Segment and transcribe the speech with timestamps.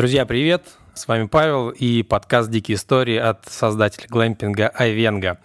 [0.00, 0.64] Друзья, привет!
[0.94, 5.40] С вами Павел и подкаст «Дикие истории» от создателя глэмпинга Айвенга.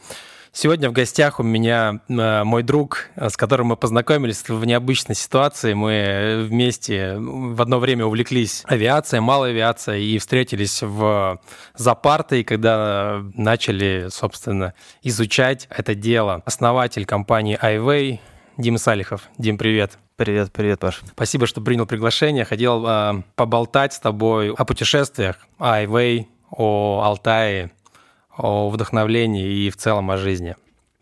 [0.53, 5.13] Сегодня в гостях у меня э, мой друг, э, с которым мы познакомились в необычной
[5.13, 5.73] ситуации.
[5.73, 11.41] Мы вместе в одно время увлеклись авиацией, малой авиацией и встретились в
[11.75, 16.43] за партой, когда начали, собственно, изучать это дело.
[16.45, 18.19] Основатель компании iWay
[18.55, 19.23] Дима Салихов.
[19.37, 19.97] Дим, привет.
[20.17, 21.01] Привет, привет, Паш.
[21.11, 22.45] Спасибо, что принял приглашение.
[22.45, 27.71] Хотел э, поболтать с тобой о путешествиях, о Айвей, о Алтае,
[28.37, 30.55] о вдохновлении и в целом о жизни.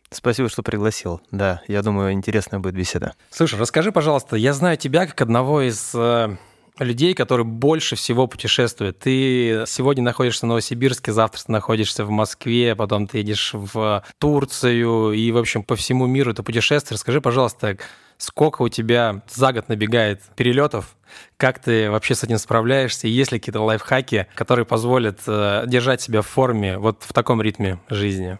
[0.09, 1.21] Спасибо, что пригласил.
[1.29, 3.13] Да, я думаю, интересная будет беседа.
[3.29, 6.35] Слушай, расскажи, пожалуйста, я знаю тебя как одного из э,
[6.79, 8.97] людей, которые больше всего путешествуют.
[8.97, 15.11] Ты сегодня находишься в Новосибирске, завтра ты находишься в Москве, потом ты едешь в Турцию
[15.11, 16.99] и, в общем, по всему миру ты путешествуешь.
[16.99, 17.77] Скажи, пожалуйста,
[18.17, 20.95] сколько у тебя за год набегает перелетов,
[21.37, 26.01] как ты вообще с этим справляешься, и есть ли какие-то лайфхаки, которые позволят э, держать
[26.01, 28.39] себя в форме вот в таком ритме жизни?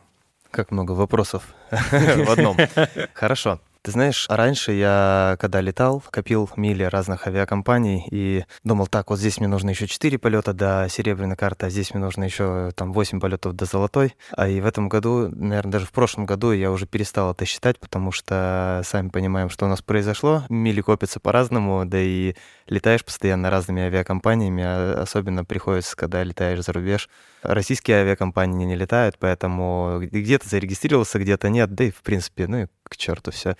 [0.52, 2.58] Как много вопросов в одном.
[3.14, 3.60] Хорошо.
[3.84, 9.40] Ты знаешь, раньше я, когда летал, копил мили разных авиакомпаний и думал, так, вот здесь
[9.40, 13.20] мне нужно еще 4 полета до серебряной карты, а здесь мне нужно еще там 8
[13.20, 14.16] полетов до золотой.
[14.38, 17.78] А и в этом году, наверное, даже в прошлом году я уже перестал это считать,
[17.78, 20.44] потому что сами понимаем, что у нас произошло.
[20.48, 22.36] Мили копятся по-разному, да и
[22.68, 27.10] летаешь постоянно разными авиакомпаниями, а особенно приходится, когда летаешь за рубеж.
[27.42, 32.68] Российские авиакомпании не летают, поэтому где-то зарегистрировался, где-то нет, да и в принципе, ну и
[32.84, 33.56] к черту все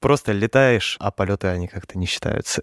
[0.00, 2.62] просто летаешь, а полеты они как-то не считаются.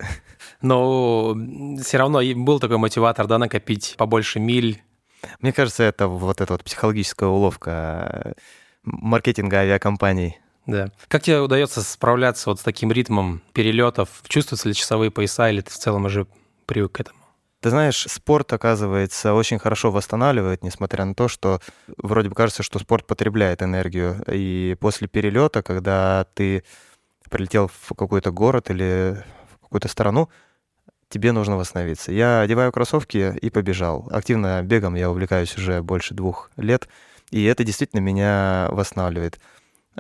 [0.62, 1.36] Но
[1.82, 4.82] все равно был такой мотиватор, да, накопить побольше миль.
[5.40, 8.36] Мне кажется, это вот эта вот психологическая уловка
[8.84, 10.40] маркетинга авиакомпаний.
[10.66, 10.92] Да.
[11.08, 14.10] Как тебе удается справляться вот с таким ритмом перелетов?
[14.28, 16.28] Чувствуются ли часовые пояса, или ты в целом уже
[16.66, 17.20] привык к этому?
[17.62, 21.62] Ты знаешь, спорт, оказывается, очень хорошо восстанавливает, несмотря на то, что
[21.98, 24.24] вроде бы кажется, что спорт потребляет энергию.
[24.32, 26.64] И после перелета, когда ты
[27.30, 29.24] прилетел в какой-то город или
[29.58, 30.30] в какую-то страну,
[31.10, 32.12] тебе нужно восстановиться.
[32.12, 34.08] Я одеваю кроссовки и побежал.
[34.12, 36.88] Активно бегом я увлекаюсь уже больше двух лет,
[37.32, 39.40] и это действительно меня восстанавливает.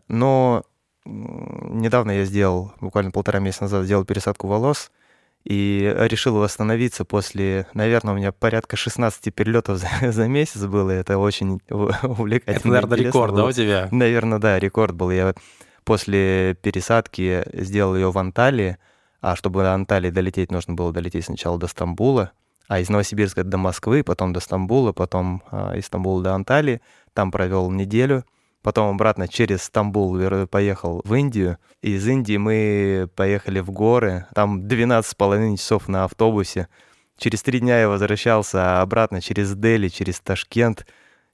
[0.07, 0.63] Но
[0.95, 4.91] недавно я сделал, буквально полтора месяца назад, сделал пересадку волос–
[5.45, 10.89] и решил восстановиться после, наверное, у меня порядка 16 перелетов за, за месяц было.
[10.89, 12.78] Это очень увлекательно.
[12.78, 13.41] Это, наверное, рекорд, было.
[13.44, 13.88] да, у тебя?
[13.91, 15.11] Наверное, да, рекорд был.
[15.11, 15.35] Я
[15.83, 18.77] после пересадки сделал ее в Анталии,
[19.22, 22.31] а чтобы до Анталии долететь, нужно было долететь сначала до Стамбула,
[22.67, 26.81] а из Новосибирска до Москвы, потом до Стамбула, потом а, из Стамбула до Анталии.
[27.13, 28.25] Там провел неделю—
[28.65, 30.17] Потом обратно через Стамбул
[30.47, 31.59] поехал в Индию.
[31.83, 34.25] Из Индии мы поехали в горы.
[34.33, 36.67] Там 12,5 часов на автобусе.
[37.15, 40.87] Через три дня я возвращался обратно через Дели, через Ташкент,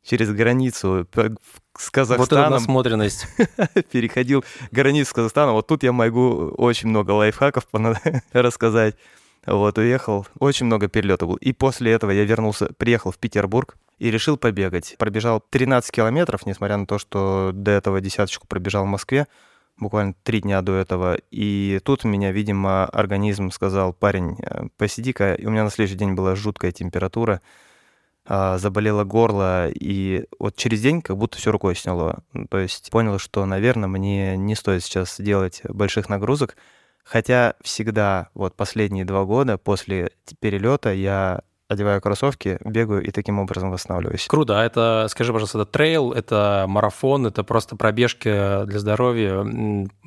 [0.03, 1.07] через границу
[1.77, 2.19] с Казахстаном.
[2.19, 3.25] Вот это насмотренность.
[3.93, 5.53] Переходил границу с Казахстаном.
[5.53, 7.65] Вот тут я могу очень много лайфхаков
[8.33, 8.97] рассказать.
[9.45, 10.27] Вот, уехал.
[10.37, 11.35] Очень много перелетов был.
[11.37, 14.95] И после этого я вернулся, приехал в Петербург и решил побегать.
[14.97, 19.27] Пробежал 13 километров, несмотря на то, что до этого десяточку пробежал в Москве,
[19.77, 21.19] буквально три дня до этого.
[21.29, 25.35] И тут меня, видимо, организм сказал, парень, э, посиди-ка.
[25.35, 27.41] И у меня на следующий день была жуткая температура,
[28.25, 32.23] а, заболело горло, и вот через день как будто все рукой сняло.
[32.49, 36.55] То есть понял, что, наверное, мне не стоит сейчас делать больших нагрузок,
[37.03, 43.71] Хотя всегда, вот последние два года после перелета я одеваю кроссовки, бегаю и таким образом
[43.71, 44.27] восстанавливаюсь.
[44.27, 44.59] Круто.
[44.59, 49.45] А это, скажи, пожалуйста, это трейл, это марафон, это просто пробежки для здоровья.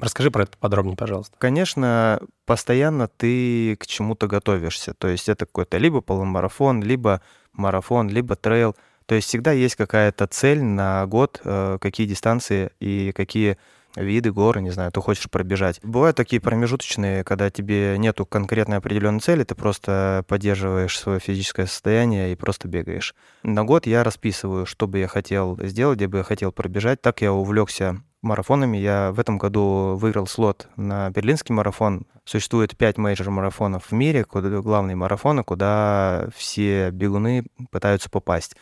[0.00, 1.34] Расскажи про это подробнее, пожалуйста.
[1.38, 4.94] Конечно, постоянно ты к чему-то готовишься.
[4.94, 7.22] То есть это какой-то либо полумарафон, либо
[7.52, 8.76] марафон, либо трейл.
[9.06, 13.58] То есть всегда есть какая-то цель на год, э, какие дистанции и какие
[13.96, 15.80] виды, горы, не знаю, ты хочешь пробежать.
[15.82, 22.32] Бывают такие промежуточные, когда тебе нету конкретной определенной цели, ты просто поддерживаешь свое физическое состояние
[22.32, 23.14] и просто бегаешь.
[23.42, 27.00] На год я расписываю, что бы я хотел сделать, где бы я хотел пробежать.
[27.00, 28.78] Так я увлекся марафонами.
[28.78, 32.06] Я в этом году выиграл слот на берлинский марафон.
[32.24, 38.56] Существует пять мейджор-марафонов в мире, куда, главные марафоны, куда все бегуны пытаются попасть.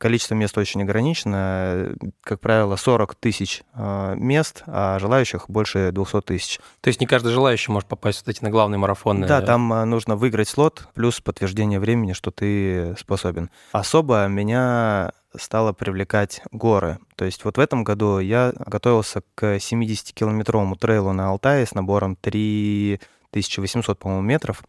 [0.00, 1.94] Количество мест очень ограничено.
[2.22, 6.58] Как правило, 40 тысяч а, мест, а желающих больше 200 тысяч.
[6.80, 9.26] То есть не каждый желающий может попасть вот эти на главные марафоны?
[9.26, 13.50] Да, там а, нужно выиграть слот, плюс подтверждение времени, что ты способен.
[13.72, 16.98] Особо меня стало привлекать горы.
[17.16, 22.16] То есть вот в этом году я готовился к 70-километровому трейлу на Алтае с набором
[22.16, 24.62] 3800, по-моему, метров.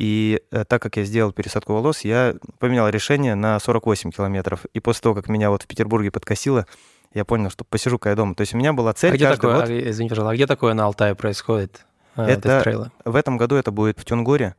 [0.00, 4.64] И э, так как я сделал пересадку волос, я поменял решение на 48 километров.
[4.72, 6.64] И после того, как меня вот в Петербурге подкосило,
[7.12, 8.34] я понял, что посижу-ка я дома.
[8.34, 9.68] То есть у меня была цель а где каждый такое, год...
[9.68, 11.84] а, извини, пожалуйста, а где такое на Алтае происходит?
[12.16, 12.90] э, Это?
[13.04, 14.54] В этом году это будет в Тюнгоре.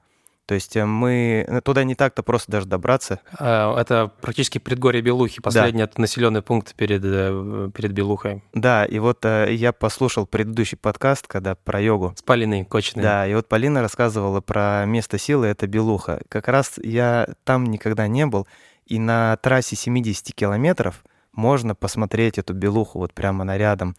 [0.45, 1.45] То есть э, мы...
[1.47, 3.19] э, Туда не так-то просто даже добраться.
[3.39, 8.43] А, Это практически предгорье Белухи, последний это населенный пункт перед, э, перед Белухой.
[8.53, 12.13] Да, и вот э, я послушал предыдущий подкаст, когда про йогу.
[12.17, 13.03] С Полиной Кочиной.
[13.03, 16.21] Да, и вот Полина рассказывала про место силы, это Белуха.
[16.27, 18.47] Как раз я там никогда не был,
[18.85, 21.03] и на трассе 70 километров
[21.33, 23.95] можно посмотреть эту Белуху вот прямо на рядом.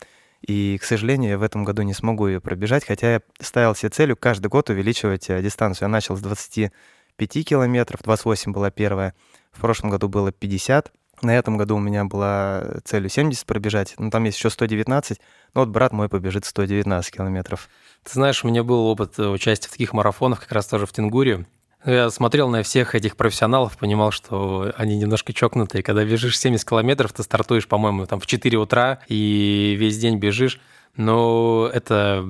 [0.46, 3.90] И, к сожалению, я в этом году не смогу ее пробежать, хотя я ставил себе
[3.90, 5.86] целью каждый год увеличивать э, дистанцию.
[5.86, 9.14] Я начал с 25 километров, 28 была первая,
[9.52, 10.92] в прошлом году было 50,
[11.22, 15.20] на этом году у меня была целью 70 пробежать, но там есть еще 119,
[15.54, 17.68] но вот брат мой побежит 119 километров.
[18.02, 20.92] Ты знаешь, у меня был опыт э, участия в таких марафонах, как раз тоже в
[20.92, 21.46] Тенгуре.
[21.84, 25.82] Я смотрел на всех этих профессионалов, понимал, что они немножко чокнутые.
[25.82, 30.60] Когда бежишь 70 километров, ты стартуешь, по-моему, там в 4 утра и весь день бежишь.
[30.96, 32.24] Но это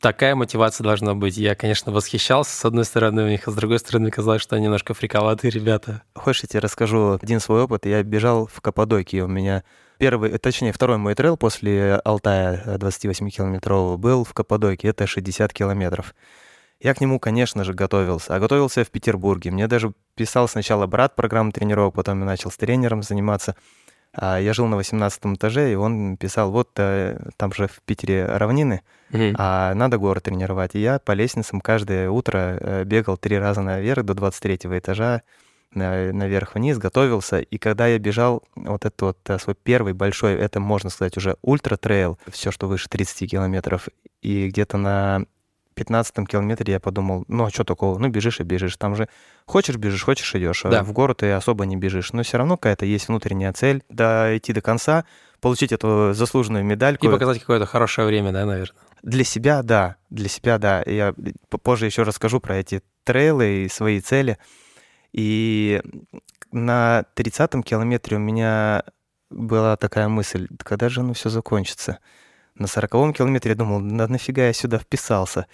[0.00, 1.36] такая мотивация должна быть.
[1.36, 4.64] Я, конечно, восхищался с одной стороны у них, а с другой стороны казалось, что они
[4.64, 6.02] немножко фриковатые ребята.
[6.14, 7.84] Хочешь, я тебе расскажу один свой опыт?
[7.84, 9.64] Я бежал в Каппадокии, у меня
[9.98, 15.52] первый, э, точнее, второй мой трейл после Алтая э, 28-километрового был в Каппадокии, это 60
[15.52, 16.14] километров.
[16.80, 18.34] Я к нему, конечно же, готовился.
[18.34, 19.50] А готовился я в Петербурге.
[19.50, 23.56] Мне даже писал сначала брат программу тренировок, потом я начал с тренером заниматься.
[24.18, 28.24] А Я жил на 18 этаже, и он писал, вот э, там же в Питере
[28.26, 28.80] равнины,
[29.36, 30.74] а надо горы тренировать.
[30.74, 35.20] И я по лестницам каждое утро э, бегал три раза наверх до 23 этажа,
[35.74, 37.40] на- наверх-вниз, готовился.
[37.40, 41.36] И когда я бежал вот этот вот э, свой первый большой, это, можно сказать, уже
[41.42, 43.88] ультра-трейл, все, что выше 30 километров,
[44.22, 45.26] и где-то на
[45.76, 49.08] 15 километре я подумал, ну а что такого, ну бежишь и бежишь, там же
[49.44, 50.80] хочешь бежишь, хочешь идешь, Да.
[50.80, 54.52] а в гору ты особо не бежишь, но все равно какая-то есть внутренняя цель, дойти
[54.52, 55.04] до конца,
[55.40, 57.06] получить эту заслуженную медальку.
[57.06, 58.74] И показать какое-то хорошее время, да, наверное.
[59.02, 60.82] Для себя, да, для себя, да.
[60.86, 61.14] Я
[61.62, 64.38] позже еще расскажу про эти трейлы и свои цели.
[65.12, 65.82] И
[66.52, 68.82] на 30-м километре у меня
[69.30, 71.98] была такая мысль, когда же оно все закончится?
[72.58, 75.46] На 40-м километре я думал, «На- нафига я сюда вписался?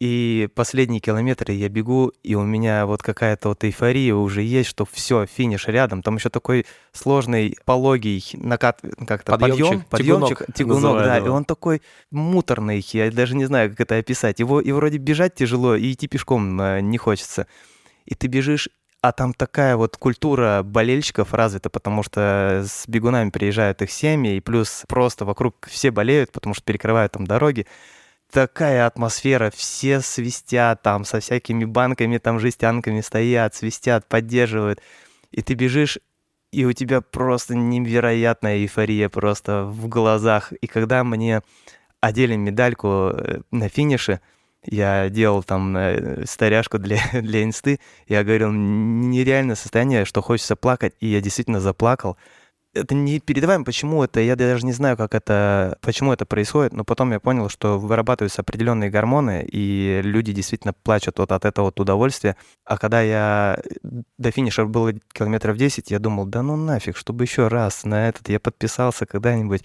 [0.00, 4.84] И последние километры я бегу, и у меня вот какая-то вот эйфория уже есть, что
[4.84, 6.02] все, финиш рядом.
[6.02, 11.26] Там еще такой сложный, пологий накат, как-то подъем, Подъемчик, тягунок тягунок, да, его.
[11.26, 11.82] и он такой
[12.12, 14.38] муторный, я даже не знаю, как это описать.
[14.38, 17.48] Его и вроде бежать тяжело, и идти пешком э, не хочется.
[18.06, 18.68] И ты бежишь,
[19.00, 24.40] а там такая вот культура болельщиков развита, потому что с бегунами приезжают их семьи, и
[24.40, 27.66] плюс просто вокруг все болеют, потому что перекрывают там дороги.
[28.30, 34.80] Такая атмосфера, все свистят там со всякими банками, там жестянками стоят, свистят, поддерживают.
[35.30, 35.98] И ты бежишь,
[36.52, 40.52] и у тебя просто невероятная эйфория просто в глазах.
[40.52, 41.42] И когда мне
[42.00, 44.20] одели медальку э, на финише,
[44.70, 50.56] я делал там э, старяшку для, для инсты, я говорил, «Н- нереальное состояние, что хочется
[50.56, 52.16] плакать, и я действительно заплакал.
[52.74, 56.84] Это не передаваем, почему это, я даже не знаю, как это, почему это происходит, но
[56.84, 61.80] потом я понял, что вырабатываются определенные гормоны, и люди действительно плачут вот от этого вот
[61.80, 62.36] удовольствия.
[62.64, 63.60] А когда я
[64.18, 68.28] до финиша было километров 10, я думал, да ну нафиг, чтобы еще раз на этот
[68.28, 69.64] я подписался когда-нибудь.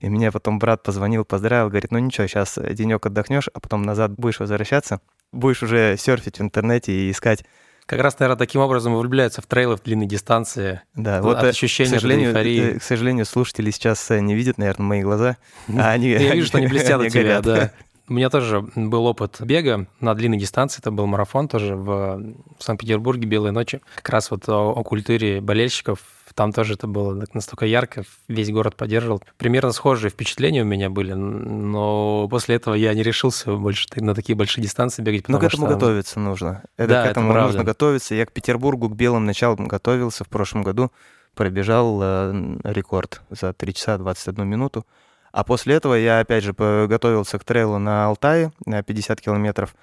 [0.00, 4.12] И мне потом брат позвонил, поздравил, говорит, ну ничего, сейчас денек отдохнешь, а потом назад
[4.16, 7.44] будешь возвращаться, будешь уже серфить в интернете и искать.
[7.86, 10.80] Как раз, наверное, таким образом влюбляются в трейлы в длинные дистанции.
[10.94, 14.58] Да, От вот э, ощущения к сожалению, э, к сожалению, слушатели сейчас э, не видят,
[14.58, 15.36] наверное, мои глаза.
[15.76, 17.72] а они- Я вижу, что они блестят от тебя, да.
[18.10, 20.80] У меня тоже был опыт бега на длинной дистанции.
[20.80, 23.80] Это был марафон тоже в Санкт-Петербурге «Белые ночи».
[23.94, 26.00] Как раз вот о, о культуре болельщиков.
[26.34, 29.22] Там тоже это было настолько ярко, весь город поддерживал.
[29.36, 34.34] Примерно схожие впечатления у меня были, но после этого я не решился больше на такие
[34.34, 35.74] большие дистанции бегать, Ну, потому к этому что...
[35.76, 36.62] готовиться нужно.
[36.76, 37.46] Это, Да, к это этому правда.
[37.52, 38.16] нужно готовиться.
[38.16, 40.90] Я к Петербургу, к белым началам готовился в прошлом году.
[41.36, 44.84] Пробежал э, рекорд за 3 часа 21 минуту.
[45.32, 49.74] А после этого я, опять же, готовился к трейлу на Алтае на 50 километров.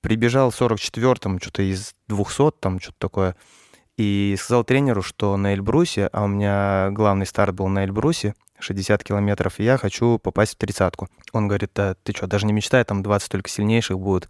[0.00, 3.36] Прибежал 44-м, что-то из 200, там что-то такое.
[3.96, 9.04] И сказал тренеру, что на Эльбрусе, а у меня главный старт был на Эльбрусе, 60
[9.04, 11.08] километров, и я хочу попасть в тридцатку.
[11.32, 14.28] Он говорит, да ты что, даже не мечтай, там 20 только сильнейших будут.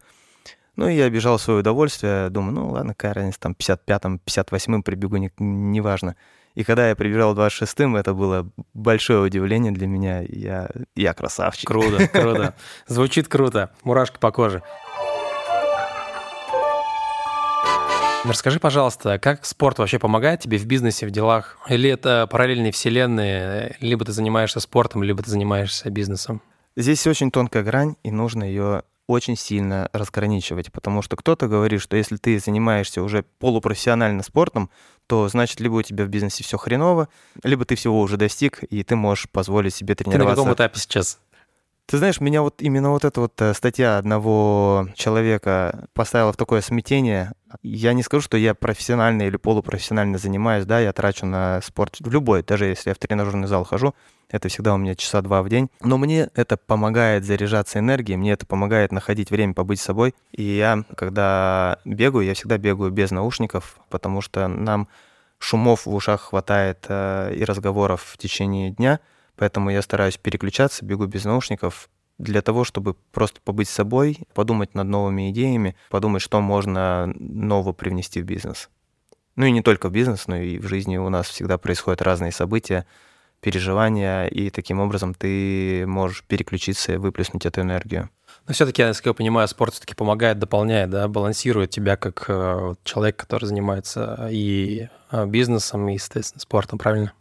[0.75, 4.83] Ну, и я бежал в свое удовольствие, думаю, ну, ладно, какая разница, там 55-м, 58-м
[4.83, 6.15] прибегу, не- неважно.
[6.55, 10.21] И когда я прибежал 26-м, это было большое удивление для меня.
[10.21, 11.67] Я, я красавчик.
[11.67, 12.53] Круто, круто.
[12.87, 13.71] Звучит круто.
[13.83, 14.61] Мурашки по коже.
[18.23, 21.57] Расскажи, пожалуйста, как спорт вообще помогает тебе в бизнесе, в делах?
[21.67, 23.75] Или это параллельные вселенные?
[23.81, 26.41] Либо ты занимаешься спортом, либо ты занимаешься бизнесом?
[26.77, 31.97] Здесь очень тонкая грань, и нужно ее очень сильно разграничивать, потому что кто-то говорит, что
[31.97, 34.69] если ты занимаешься уже полупрофессионально спортом,
[35.07, 37.09] то значит либо у тебя в бизнесе все хреново,
[37.43, 40.25] либо ты всего уже достиг, и ты можешь позволить себе тренироваться.
[40.25, 41.19] Ты на каком этапе сейчас?
[41.85, 46.61] Ты знаешь, меня вот именно вот эта вот э, статья одного человека поставила в такое
[46.61, 47.33] смятение.
[47.61, 52.09] Я не скажу, что я профессионально или полупрофессионально занимаюсь, да, я трачу на спорт в
[52.09, 53.93] любой, даже если я в тренажерный зал хожу,
[54.29, 55.69] это всегда у меня часа два в день.
[55.81, 60.15] Но мне это помогает заряжаться энергией, мне это помогает находить время побыть с собой.
[60.31, 64.87] И я, когда бегаю, я всегда бегаю без наушников, потому что нам
[65.37, 69.01] шумов в ушах хватает э, и разговоров в течение дня–
[69.35, 74.87] Поэтому я стараюсь переключаться, бегу без наушников, для того, чтобы просто побыть собой, подумать над
[74.87, 78.69] новыми идеями, подумать, что можно нового привнести в бизнес.
[79.35, 82.31] Ну и не только в бизнес, но и в жизни у нас всегда происходят разные
[82.31, 82.85] события,
[83.41, 88.09] переживания, и таким образом ты можешь переключиться и выплеснуть эту энергию.
[88.47, 93.17] Но все-таки, насколько я понимаю, спорт все-таки помогает, дополняет, да, балансирует тебя как э, человек,
[93.17, 97.13] который занимается и э, бизнесом, и, естественно, спортом, правильно?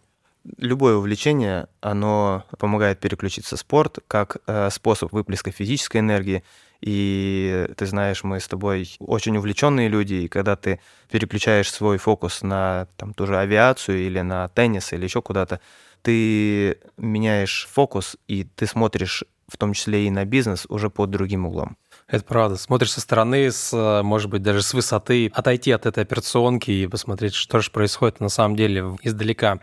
[0.59, 6.43] Любое увлечение, оно помогает переключиться спорт как э, способ выплеска физической энергии.
[6.81, 10.81] И ты знаешь, мы с тобой очень увлеченные люди, и когда ты
[11.11, 15.61] переключаешь свой фокус на там, ту же авиацию или на теннис или еще куда-то,
[16.03, 21.47] ты меняешь фокус, и ты смотришь в том числе и на бизнес уже под другим
[21.47, 21.77] углом.
[22.13, 22.59] Это правда.
[22.59, 23.73] Смотришь со стороны, с,
[24.05, 28.29] может быть, даже с высоты, отойти от этой операционки и посмотреть, что же происходит на
[28.29, 29.61] самом деле издалека.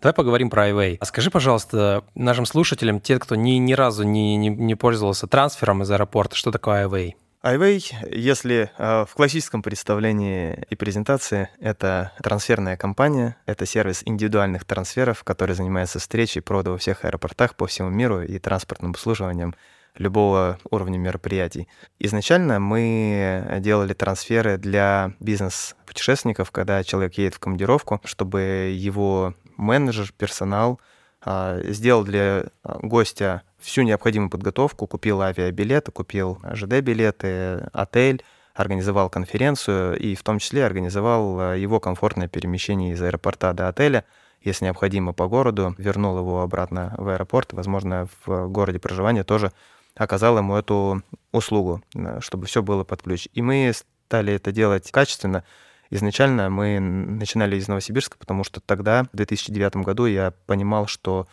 [0.00, 0.98] Давай поговорим про iWay.
[1.00, 5.82] А скажи, пожалуйста, нашим слушателям, те, кто ни, ни разу не, не, не пользовался трансфером
[5.82, 7.14] из аэропорта, что такое iWay?
[7.42, 15.24] iWay, если э, в классическом представлении и презентации, это трансферная компания, это сервис индивидуальных трансферов,
[15.24, 19.56] который занимается встречей прода во всех аэропортах по всему миру и транспортным обслуживанием
[19.98, 21.68] любого уровня мероприятий.
[21.98, 30.80] Изначально мы делали трансферы для бизнес-путешественников, когда человек едет в командировку, чтобы его менеджер, персонал
[31.20, 38.22] а, сделал для гостя всю необходимую подготовку, купил авиабилеты, купил ЖД-билеты, отель,
[38.54, 44.04] организовал конференцию и в том числе организовал а, его комфортное перемещение из аэропорта до отеля,
[44.42, 49.52] если необходимо по городу, вернул его обратно в аэропорт, возможно, в городе проживания тоже
[49.98, 51.02] оказал ему эту
[51.32, 53.28] услугу, э, чтобы все было под ключ.
[53.34, 55.44] И мы стали это делать качественно.
[55.90, 61.26] Изначально мы начинали из Новосибирска, потому что тогда, в 2009 году, я понимал, что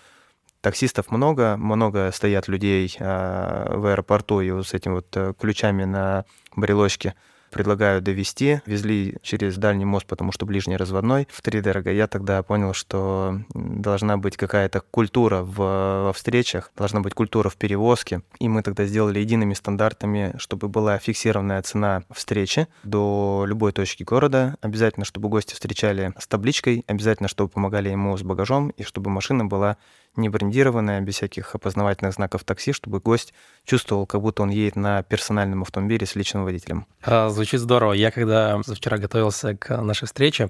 [0.61, 5.83] таксистов много, много стоят людей а, в аэропорту и вот с этими вот э, ключами
[5.83, 7.13] на брелочке
[7.51, 8.61] предлагаю довести.
[8.65, 11.91] Везли через дальний мост, потому что ближний разводной в три дорого.
[11.91, 17.57] Я тогда понял, что должна быть какая-то культура в, во встречах, должна быть культура в
[17.57, 18.21] перевозке.
[18.39, 24.57] И мы тогда сделали едиными стандартами, чтобы была фиксированная цена встречи до любой точки города.
[24.61, 29.45] Обязательно, чтобы гости встречали с табличкой, обязательно, чтобы помогали ему с багажом, и чтобы машина
[29.45, 29.77] была
[30.17, 33.33] не брендированная, без всяких опознавательных знаков такси, чтобы гость
[33.65, 36.85] чувствовал, как будто он едет на персональном автомобиле с личным водителем.
[37.03, 37.93] А, звучит здорово.
[37.93, 40.49] Я когда вчера готовился к нашей встрече,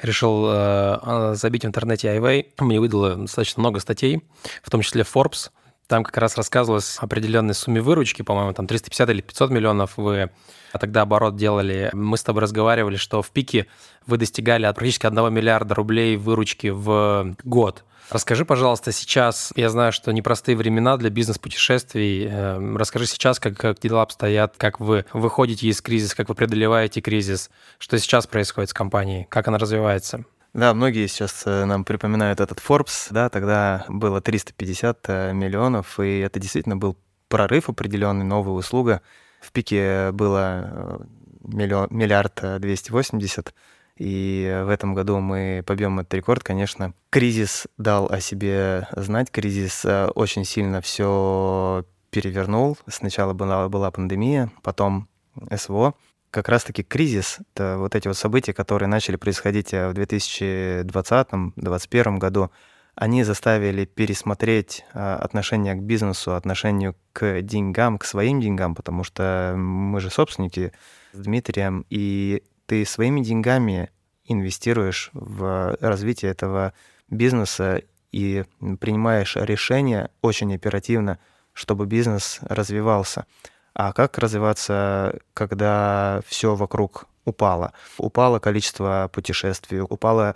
[0.00, 2.46] решил э, а, забить в интернете iWay.
[2.58, 4.22] Мне выдало достаточно много статей,
[4.62, 5.50] в том числе Forbes.
[5.90, 10.30] Там как раз рассказывалось о определенной сумме выручки, по-моему, там 350 или 500 миллионов вы
[10.70, 11.90] а тогда оборот делали.
[11.92, 13.66] Мы с тобой разговаривали, что в пике
[14.06, 17.82] вы достигали практически 1 миллиарда рублей выручки в год.
[18.08, 22.28] Расскажи, пожалуйста, сейчас, я знаю, что непростые времена для бизнес-путешествий.
[22.28, 27.00] Эм, расскажи сейчас, как, как дела обстоят, как вы выходите из кризиса, как вы преодолеваете
[27.00, 30.24] кризис, что сейчас происходит с компанией, как она развивается.
[30.52, 36.18] Да, многие сейчас э, нам припоминают этот Forbes, да, тогда было 350 э, миллионов, и
[36.18, 36.96] это действительно был
[37.28, 39.00] прорыв определенный, новая услуга.
[39.40, 40.98] В пике было э,
[41.44, 43.54] миллиард 280
[43.96, 46.94] и в этом году мы побьем этот рекорд, конечно.
[47.10, 52.78] Кризис дал о себе знать, кризис очень сильно все перевернул.
[52.88, 55.06] Сначала была, была пандемия, потом
[55.54, 55.94] СВО.
[56.30, 62.52] Как раз-таки кризис, это вот эти вот события, которые начали происходить э, в 2020-2021 году,
[62.94, 69.54] они заставили пересмотреть э, отношение к бизнесу, отношение к деньгам, к своим деньгам, потому что
[69.56, 70.72] мы же собственники
[71.12, 73.90] с Дмитрием, и ты своими деньгами
[74.24, 76.74] инвестируешь в развитие этого
[77.08, 77.82] бизнеса
[78.12, 78.44] и
[78.80, 81.18] принимаешь решения очень оперативно,
[81.52, 83.26] чтобы бизнес развивался.
[83.74, 87.72] А как развиваться, когда все вокруг упало.
[87.98, 90.34] Упало количество путешествий, упало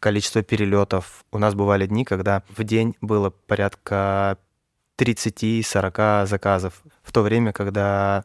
[0.00, 1.24] количество перелетов.
[1.32, 4.38] У нас бывали дни, когда в день было порядка
[4.98, 6.82] 30-40 заказов.
[7.02, 8.24] В то время, когда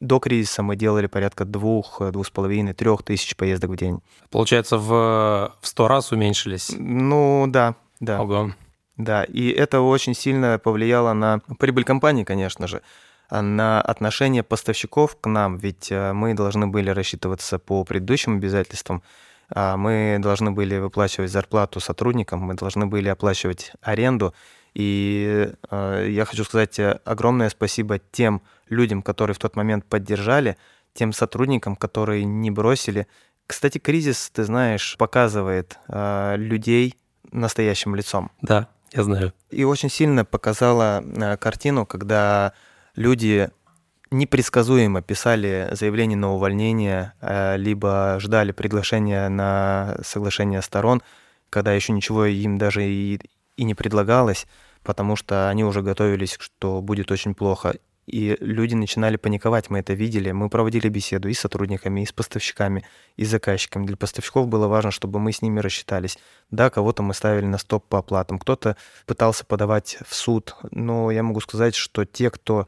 [0.00, 4.00] до кризиса мы делали порядка двух, двух с половиной, трех тысяч поездок в день.
[4.30, 6.72] Получается, в сто раз уменьшились?
[6.76, 8.22] Ну, да, да.
[8.22, 8.52] Ого.
[8.96, 12.82] Да, и это очень сильно повлияло на прибыль компании, конечно же,
[13.30, 19.02] на отношение поставщиков к нам, ведь э, мы должны были рассчитываться по предыдущим обязательствам,
[19.50, 24.34] а мы должны были выплачивать зарплату сотрудникам, мы должны были оплачивать аренду,
[24.74, 30.56] и э, я хочу сказать э, огромное спасибо тем людям, которые в тот момент поддержали,
[30.94, 33.06] тем сотрудникам, которые не бросили.
[33.46, 36.96] Кстати, кризис, ты знаешь, показывает э, людей
[37.32, 38.30] настоящим лицом.
[38.42, 39.32] Да, я знаю.
[39.50, 42.52] И очень сильно показала э, картину, когда
[42.98, 43.48] люди
[44.10, 51.02] непредсказуемо писали заявление на увольнение, э, либо ждали приглашения на соглашение сторон,
[51.48, 53.20] когда еще ничего им даже и,
[53.56, 54.46] и не предлагалось,
[54.82, 57.76] потому что они уже готовились, что будет очень плохо.
[58.08, 60.30] И люди начинали паниковать, мы это видели.
[60.30, 62.86] Мы проводили беседу и с сотрудниками, и с поставщиками,
[63.16, 63.84] и с заказчиками.
[63.84, 66.18] Для поставщиков было важно, чтобы мы с ними рассчитались.
[66.50, 70.56] Да, кого-то мы ставили на стоп по оплатам, кто-то пытался подавать в суд.
[70.70, 72.66] Но я могу сказать, что те, кто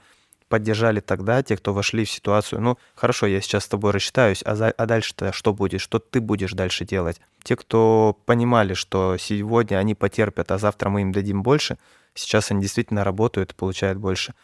[0.51, 4.57] поддержали тогда, те, кто вошли в ситуацию, ну, хорошо, я сейчас с тобой рассчитаюсь, а,
[4.57, 7.21] за, а дальше-то что будет, что ты будешь дальше делать?
[7.45, 11.79] Те, кто понимали, что сегодня они потерпят, а завтра мы им дадим больше,
[12.15, 14.35] сейчас они действительно работают и получают больше.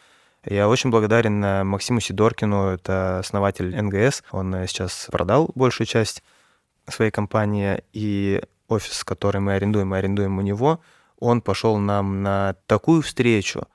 [0.45, 4.23] Я очень благодарен э, Максиму Сидоркину, это основатель НГС.
[4.31, 6.23] Он э, сейчас продал большую часть
[6.87, 10.79] своей компании, и офис, который мы арендуем, мы арендуем у него.
[11.19, 13.67] Он пошел нам на такую встречу,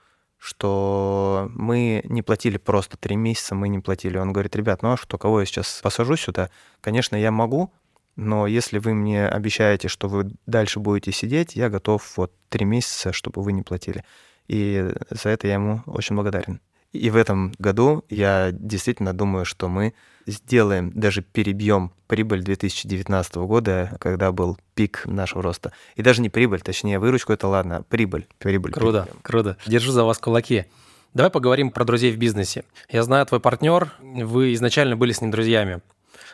[0.43, 4.19] что мы не платили просто три месяца, мы не платили.
[4.19, 6.51] Он говорит, ребят, ну а что, кого я сейчас посажу сюда?
[6.81, 7.73] Конечно, я могу,
[8.16, 13.12] но если вы мне обещаете, что вы дальше будете сидеть, я готов вот три месяца,
[13.12, 14.03] чтобы вы не платили.
[14.49, 16.61] И за это я ему очень благодарен.
[16.90, 19.95] И в этом году я действительно думаю, что мы
[20.27, 25.73] сделаем, даже перебьем прибыль 2019 года, когда был пик нашего роста.
[25.97, 28.27] И даже не прибыль, точнее, выручку это ладно, прибыль.
[28.39, 29.21] прибыль круто, перебьем.
[29.23, 29.57] круто.
[29.67, 30.67] Держу за вас кулаки.
[31.15, 32.65] Давай поговорим про друзей в бизнесе.
[32.89, 35.81] Я знаю, твой партнер, вы изначально были с ним друзьями.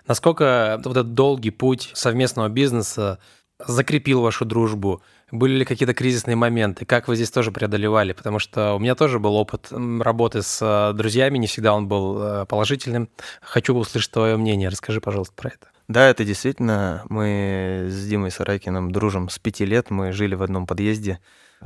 [0.07, 3.18] Насколько вот этот долгий путь совместного бизнеса
[3.59, 5.03] закрепил вашу дружбу?
[5.30, 6.86] Были ли какие-то кризисные моменты?
[6.86, 8.12] Как вы здесь тоже преодолевали?
[8.12, 12.22] Потому что у меня тоже был опыт работы с э, друзьями, не всегда он был
[12.22, 13.10] э, положительным.
[13.42, 14.70] Хочу услышать твое мнение.
[14.70, 15.68] Расскажи, пожалуйста, про это.
[15.86, 17.04] Да, это действительно.
[17.08, 19.90] Мы с Димой Сарайкиным дружим с пяти лет.
[19.90, 21.18] Мы жили в одном подъезде.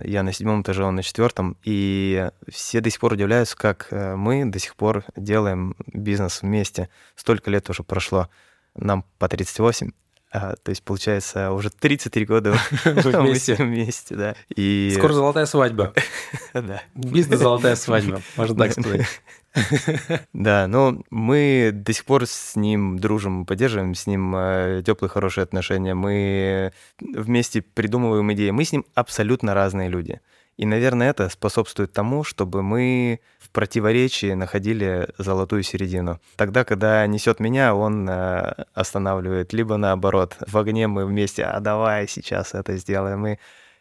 [0.02, 1.56] Я на седьмом этаже, он на четвертом.
[1.64, 6.88] И все до сих пор удивляются, как э, мы до сих пор делаем бизнес вместе.
[7.14, 8.28] Столько лет уже прошло.
[8.74, 9.90] Нам по 38.
[10.34, 13.54] А, то есть, получается, уже 33 года вместе.
[13.54, 14.34] вместе, да.
[14.48, 14.90] И...
[14.96, 15.92] Скоро золотая свадьба.
[16.54, 16.82] да.
[16.94, 19.06] Бизнес золотая свадьба, можно так сказать.
[20.32, 25.42] Да, но мы до сих пор с ним дружим, поддерживаем с ним э, теплые, хорошие
[25.42, 25.92] отношения.
[25.92, 28.48] Мы вместе придумываем идеи.
[28.48, 30.22] Мы с ним абсолютно разные люди.
[30.56, 36.20] И, наверное, это способствует тому, чтобы мы в противоречии находили золотую середину.
[36.36, 42.06] Тогда, когда несет меня, он э, останавливает, либо наоборот, в огне мы вместе, а давай
[42.06, 43.26] сейчас это сделаем.
[43.26, 43.38] И,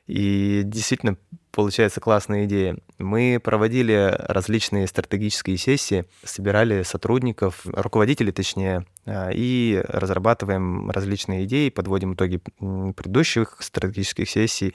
[0.07, 1.17] и действительно
[1.51, 2.77] получается классная идея.
[2.97, 12.13] Мы проводили различные стратегические сессии, собирали сотрудников, руководителей точнее, э, и разрабатываем различные идеи, подводим
[12.13, 14.73] итоги предыдущих стратегических сессий,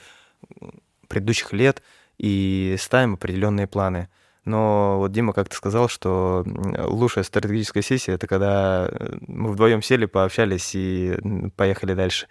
[1.07, 1.81] предыдущих лет
[2.17, 4.09] и ставим определенные планы.
[4.45, 10.05] Но вот Дима как-то сказал, что лучшая стратегическая сессия это когда э, мы вдвоем сели,
[10.05, 11.17] пообщались и
[11.57, 12.27] поехали дальше.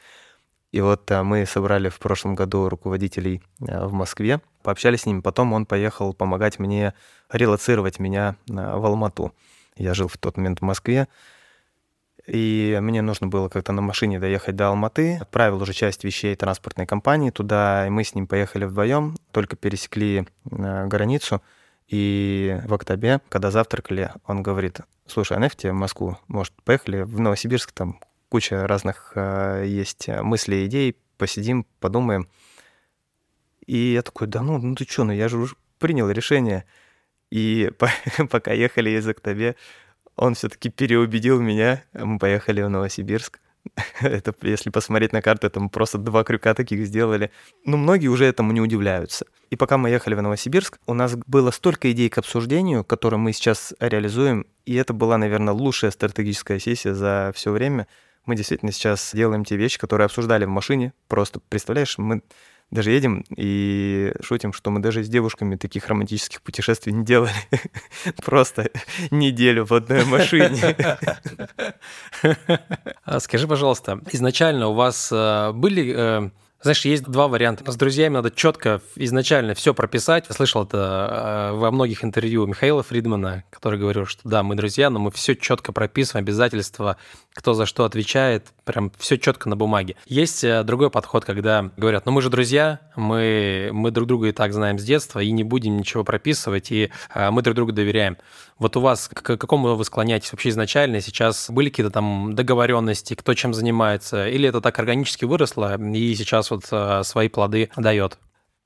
[0.73, 5.21] И вот а, мы собрали в прошлом году руководителей а, в Москве, пообщались с ними.
[5.21, 6.95] Потом он поехал помогать мне
[7.31, 9.33] релацировать меня в Алмату.
[9.77, 11.09] Я жил в тот момент в Москве
[12.27, 15.19] и мне нужно было как-то на машине доехать до Алматы.
[15.21, 20.27] Отправил уже часть вещей транспортной компании туда, и мы с ним поехали вдвоем, только пересекли
[20.51, 21.41] э, границу.
[21.87, 26.19] И в октябре, когда завтракали, он говорит, слушай, а нафиг в Москву?
[26.27, 32.29] Может, поехали в Новосибирск, там куча разных э, есть мыслей, идей, посидим, подумаем.
[33.67, 36.65] И я такой, да ну, ну ты что, ну я же уже принял решение.
[37.31, 37.71] И
[38.31, 39.55] пока ехали из Октября,
[40.17, 41.83] он все-таки переубедил меня.
[41.93, 43.39] Мы поехали в Новосибирск.
[44.01, 47.31] это, если посмотреть на карту, это мы просто два крюка таких сделали.
[47.65, 49.27] Но многие уже этому не удивляются.
[49.51, 53.33] И пока мы ехали в Новосибирск, у нас было столько идей к обсуждению, которые мы
[53.33, 57.87] сейчас реализуем, и это была, наверное, лучшая стратегическая сессия за все время.
[58.25, 60.93] Мы действительно сейчас делаем те вещи, которые обсуждали в машине.
[61.07, 62.23] Просто, представляешь, мы
[62.71, 67.33] даже едем и шутим, что мы даже с девушками таких романтических путешествий не делали.
[68.25, 68.71] Просто
[69.11, 70.77] неделю в одной машине.
[73.05, 76.31] А скажи, пожалуйста, изначально у вас э, были э,
[76.67, 77.71] знаешь, есть два варианта.
[77.71, 80.25] С друзьями надо четко изначально все прописать.
[80.29, 84.91] Я слышал это э, во многих интервью Михаила Фридмана, который говорил, что да, мы друзья,
[84.91, 86.97] но мы все четко прописываем, обязательства,
[87.35, 89.95] кто за что отвечает, прям все четко на бумаге.
[90.07, 94.33] Есть э, другой подход, когда говорят, ну мы же друзья, мы, мы друг друга и
[94.33, 98.17] так знаем с детства, и не будем ничего прописывать, и э, мы друг другу доверяем.
[98.59, 101.03] Вот у вас к какому вы склоняетесь вообще изначально?
[101.03, 104.27] Сейчас были какие-то там договоренности, кто чем занимается?
[104.29, 108.19] Или это так органически выросло и сейчас вот а, свои плоды дает?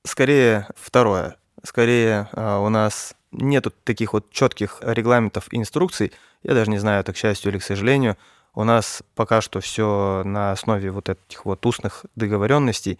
[0.05, 1.37] Скорее второе.
[1.63, 6.11] Скорее а, у нас нету таких вот четких регламентов и инструкций.
[6.43, 8.17] Я даже не знаю, это к счастью или к сожалению.
[8.53, 12.99] У нас пока что все на основе вот этих вот устных договоренностей.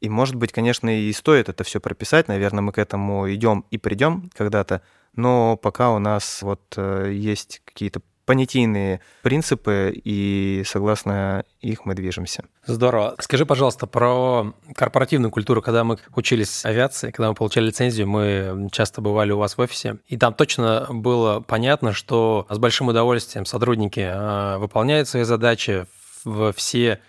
[0.00, 2.28] И, может быть, конечно, и стоит это все прописать.
[2.28, 4.80] Наверное, мы к этому идем и придем когда-то
[5.14, 8.00] но пока у нас вот э, есть какие-то
[8.30, 12.44] понятийные принципы, и согласно их мы движемся.
[12.64, 13.16] Здорово.
[13.18, 15.60] Скажи, пожалуйста, про корпоративную культуру.
[15.62, 19.96] Когда мы учились авиации, когда мы получали лицензию, мы часто бывали у вас в офисе,
[20.06, 25.86] и там точно было понятно, что с большим удовольствием сотрудники э, выполняют свои задачи,
[26.54, 27.00] все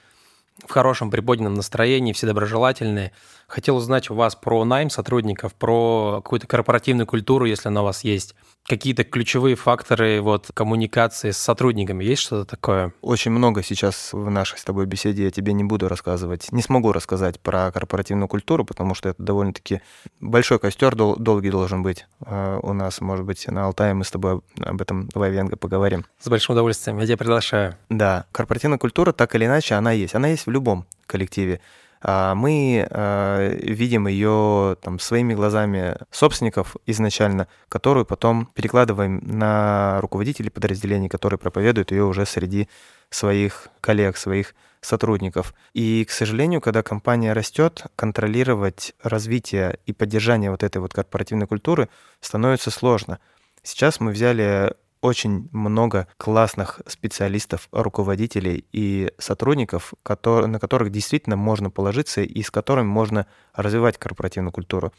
[0.65, 3.11] в хорошем приподнятом настроении, все доброжелательные.
[3.47, 8.03] Хотел узнать у вас про найм сотрудников, про какую-то корпоративную культуру, если она у вас
[8.03, 8.33] есть.
[8.65, 12.93] Какие-то ключевые факторы вот, коммуникации с сотрудниками, есть что-то такое?
[13.01, 16.91] Очень много сейчас в нашей с тобой беседе я тебе не буду рассказывать, не смогу
[16.91, 19.81] рассказать про корпоративную культуру, потому что это довольно-таки
[20.21, 24.11] большой костер дол- долгий должен быть uh, у нас, может быть, на Алтае мы с
[24.11, 26.05] тобой об этом в Айвенго поговорим.
[26.19, 27.75] С большим удовольствием, я тебя приглашаю.
[27.89, 30.15] Да, корпоративная культура, так или иначе, она есть.
[30.15, 31.61] Она есть в любом коллективе.
[32.03, 40.49] А мы э, видим ее там, своими глазами собственников изначально, которую потом перекладываем на руководителей
[40.49, 42.67] подразделений, которые проповедуют ее уже среди
[43.11, 45.53] своих коллег, своих сотрудников.
[45.73, 51.87] И, к сожалению, когда компания растет, контролировать развитие и поддержание вот этой вот корпоративной культуры
[52.19, 53.19] становится сложно.
[53.61, 62.21] Сейчас мы взяли очень много классных специалистов, руководителей и сотрудников, на которых действительно можно положиться
[62.21, 64.93] и с которыми можно развивать корпоративную культуру.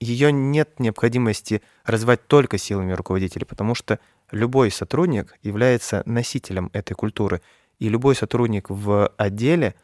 [0.00, 3.98] Ее нет необходимости развивать только силами руководителей, потому что
[4.30, 7.42] любой сотрудник является носителем этой культуры,
[7.78, 9.74] и любой сотрудник в отделе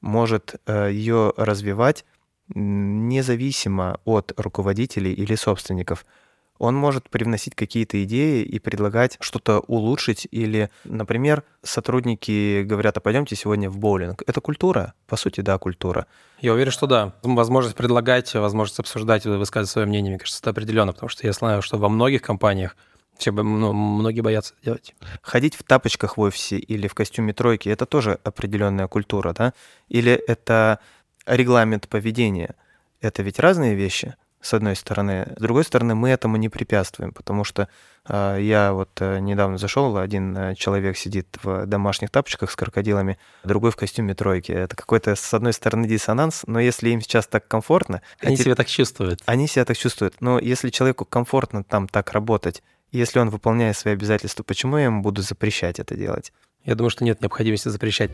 [0.00, 2.04] может э, ее развивать
[2.48, 6.04] независимо от руководителей или собственников–
[6.60, 10.28] он может привносить какие-то идеи и предлагать что-то улучшить.
[10.30, 14.22] Или, например, сотрудники говорят, а пойдемте сегодня в боулинг.
[14.26, 14.92] Это культура?
[15.06, 16.06] По сути, да, культура.
[16.38, 17.14] Я уверен, что да.
[17.22, 21.62] Возможность предлагать, возможность обсуждать, высказывать свое мнение, мне кажется, это определенно, потому что я знаю,
[21.62, 22.76] что во многих компаниях
[23.16, 24.94] все, ну, многие боятся делать.
[25.22, 29.54] Ходить в тапочках в офисе или в костюме тройки– это тоже определенная культура, да?
[29.88, 30.78] Или это
[31.24, 32.54] регламент поведения?
[33.00, 35.32] Это ведь разные вещи с одной стороны.
[35.36, 37.68] С другой стороны, мы этому не препятствуем, потому что
[38.08, 43.18] э, я вот э, недавно зашел, один э, человек сидит в домашних тапочках с крокодилами,
[43.44, 44.52] другой в костюме тройки.
[44.52, 48.02] Это какой-то, с одной стороны, диссонанс, но если им сейчас так комфортно...
[48.20, 48.42] Они эти...
[48.42, 49.22] себя так чувствуют.
[49.26, 50.20] Они себя так чувствуют.
[50.20, 55.02] Но если человеку комфортно там так работать, если он выполняет свои обязательства, почему я ему
[55.02, 56.32] буду запрещать это делать?
[56.64, 58.10] Я думаю, что нет необходимости запрещать.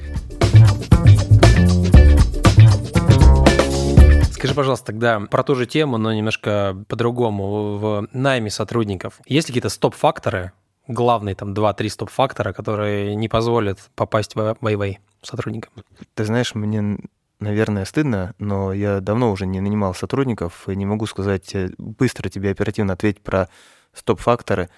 [4.37, 7.79] Скажи, пожалуйста, тогда про ту же тему, но немножко по-другому.
[7.79, 10.53] В найме сотрудников есть ли какие-то стоп-факторы,
[10.87, 15.73] главные там 2-3 стоп-фактора, которые не позволят попасть в Вайвей сотрудникам?
[16.13, 16.99] Ты знаешь, мне
[17.41, 22.29] наверное, стыдно, но я давно уже не нанимал сотрудников и не могу сказать э, быстро
[22.29, 23.49] тебе оперативно ответить про
[23.95, 24.69] стоп-факторы.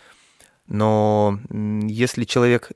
[0.68, 2.71] Но если человек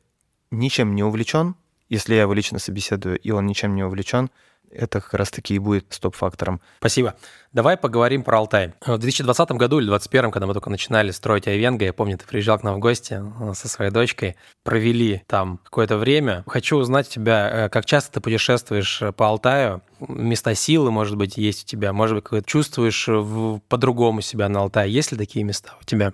[0.50, 1.54] ничем не увлечен,
[1.88, 4.30] если я его лично собеседую, и он ничем не увлечен,
[4.72, 6.60] это как раз-таки и будет стоп-фактором.
[6.78, 7.14] Спасибо.
[7.52, 8.72] Давай поговорим про Алтай.
[8.80, 12.58] В 2020 году или 2021, когда мы только начинали строить Айвенго, я помню, ты приезжал
[12.58, 16.44] к нам в гости э, со своей дочкой, провели там какое-то время.
[16.46, 21.36] Хочу узнать у тебя, э, как часто ты путешествуешь по Алтаю, места силы, может быть,
[21.36, 23.06] есть у тебя, может быть, чувствуешь
[23.68, 24.92] по-другому себя на Алтае.
[24.92, 26.12] Есть ли такие места у тебя?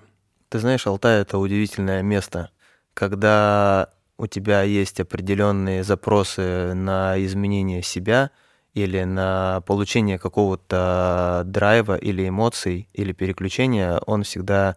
[0.49, 2.49] Ты знаешь, Алтай— это удивительное место,
[2.93, 8.31] когда у тебя есть определенные запросы на изменение себя
[8.73, 14.75] или на получение какого-то драйва или эмоций или переключения, он всегда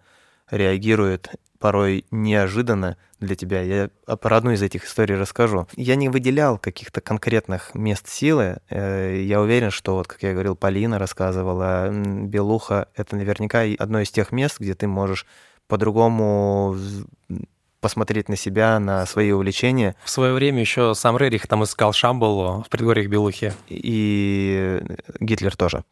[0.51, 3.63] реагирует порой неожиданно для тебя.
[3.63, 5.69] Я про одну из этих историй расскажу.
[5.77, 8.59] Я не выделял каких-то конкретных мест силы.
[8.69, 14.11] Э, я уверен, что, вот как я говорил, Полина рассказывала, Белуха— это наверняка одно из
[14.11, 15.25] тех мест, где ты можешь
[15.69, 16.77] по-другому
[17.83, 19.95] посмотреть на себя, на свои увлечения.
[20.05, 23.53] В свое время еще сам Рерих там искал Шамбалу в предгорьях Белухи.
[23.69, 24.81] И
[25.21, 25.85] Гитлер тоже.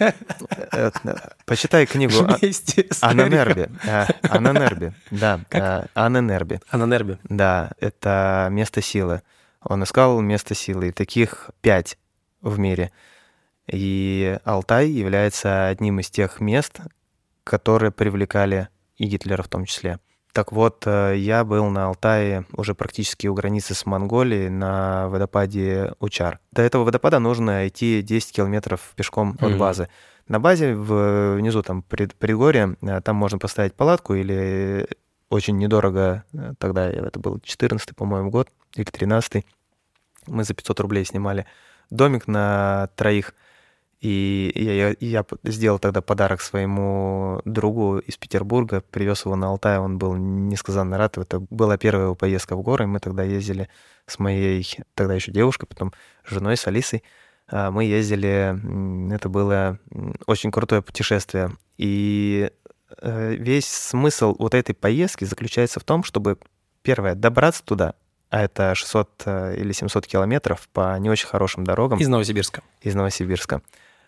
[0.00, 0.90] Э,
[1.46, 2.14] почитай книгу
[3.02, 3.70] Анна Нерби.
[4.22, 5.40] Анна Нерби, да.
[5.94, 6.60] Анна Нерби.
[6.70, 7.18] Анна Нерби.
[7.24, 9.22] Да, это место силы.
[9.62, 10.88] Он искал место силы.
[10.88, 11.98] И таких пять
[12.40, 12.92] в мире.
[13.66, 16.80] И Алтай является одним из тех мест,
[17.44, 19.98] которые привлекали и Гитлера в том числе.
[20.34, 25.94] Так вот, э, я был на Алтае уже практически у границы с Монголией на водопаде
[26.00, 26.40] Учар.
[26.50, 29.88] До этого водопада нужно идти 10 километров пешком от базы.
[30.26, 34.88] На базе внизу там пред, предгорье, э, там можно поставить палатку или
[35.28, 39.46] очень недорого, э, тогда это был 14 по-моему, год или 13
[40.26, 41.46] мы за 500 рублей снимали
[41.90, 43.34] домик на троих–
[44.04, 49.96] и я, я сделал тогда подарок своему другу из Петербурга, привез его на Алтай, он
[49.96, 51.16] был несказанно рад.
[51.16, 53.70] Это была первая его поездка в горы, мы тогда ездили
[54.06, 57.02] с моей, тогда еще девушкой, потом женой, с Алисой.
[57.48, 59.78] А, мы ездили, это было
[60.26, 61.52] очень крутое путешествие.
[61.78, 62.50] И
[63.00, 66.36] э, весь смысл вот этой поездки заключается в том, чтобы,
[66.82, 67.94] первое, добраться туда,
[68.28, 72.00] а это 600 э, или 700 километров по не очень хорошим дорогам.
[72.00, 72.62] Из Новосибирска.
[72.82, 73.62] Из Новосибирска.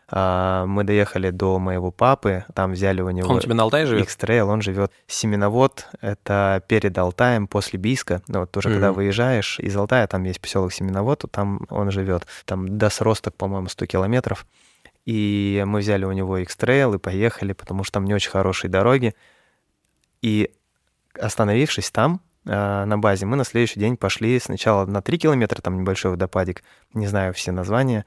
[0.08, 3.28] А, мы доехали до моего папы, там взяли у него...
[3.28, 4.04] Он тебе на Алтае живет?
[4.04, 8.22] X-Trail, он живет Семеновод, это перед Алтаем, после Бийска.
[8.28, 8.72] Ну, вот тоже mm-hmm.
[8.72, 12.26] когда выезжаешь из Алтая, там есть поселок Семеновод, там он живет.
[12.44, 14.46] Там до Сросток, по-моему, 100 километров.
[15.06, 19.14] И мы взяли у него X-Trail и поехали, потому что там не очень хорошие дороги.
[20.22, 20.52] И
[21.20, 25.80] остановившись там, а, на базе, мы на следующий день пошли сначала на 3 километра, там
[25.80, 26.62] небольшой водопадик,
[26.94, 28.04] не знаю все названия,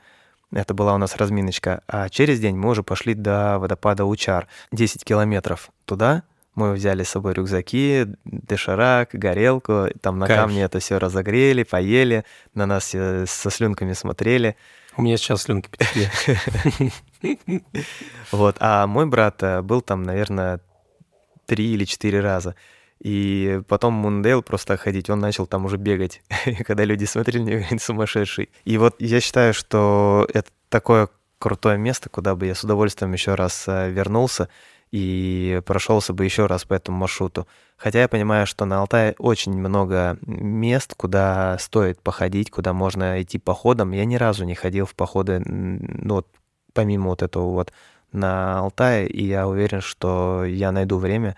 [0.52, 1.84] это была у нас разминочка.
[1.88, 4.48] А через день мы уже пошли до водопада Учар.
[4.72, 6.24] 10 километров туда.
[6.56, 9.88] Мы взяли с собой рюкзаки, доширак, горелку.
[10.02, 10.42] Там на Кайф.
[10.42, 12.26] камне это все разогрели, поели.
[12.54, 14.56] На нас со слюнками смотрели.
[14.98, 16.10] У меня сейчас слюнки потекли.
[18.32, 18.56] Вот.
[18.60, 20.62] А мой брат э, был там, наверное,
[21.46, 22.56] три или четыре раза.
[23.00, 26.22] И потом Мундейл просто ходить, он начал там уже бегать.
[26.46, 28.50] И когда люди смотрели, мне говорят, сумасшедший.
[28.66, 31.10] И вот я считаю, что это такое
[31.40, 34.50] крутое место, куда бы я с удовольствием еще раз э, вернулся
[34.92, 37.48] и прошелся бы еще раз по этому маршруту.
[37.78, 43.38] Хотя я понимаю, что на Алтае очень много мест, куда стоит походить, куда можно идти
[43.38, 43.92] походом.
[43.92, 46.28] Я ни разу не ходил в походы, ну, вот,
[46.74, 47.72] помимо вот этого вот
[48.12, 51.38] на Алтае, и я уверен, что я найду время,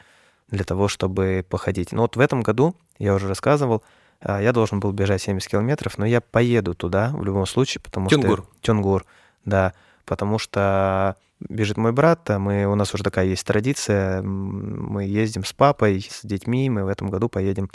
[0.51, 1.91] для того, чтобы походить.
[1.91, 3.83] Но вот в этом году, я уже рассказывал,
[4.19, 8.07] а, я должен был бежать 70 километров, но я поеду туда в любом случае, потому
[8.09, 8.39] Тюнгур.
[8.43, 8.61] что...
[8.61, 9.05] Тюнгур.
[9.45, 9.73] да.
[10.05, 15.45] Потому что бежит мой брат, а мы, у нас уже такая есть традиция, мы ездим
[15.45, 17.69] с папой, с детьми, мы в этом году поедем.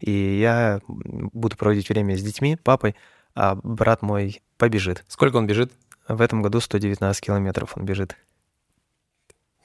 [0.00, 2.96] И я буду проводить время с детьми, папой,
[3.34, 5.04] а брат мой побежит.
[5.08, 5.72] Сколько он бежит?
[6.08, 8.16] В этом году 119 километров он бежит.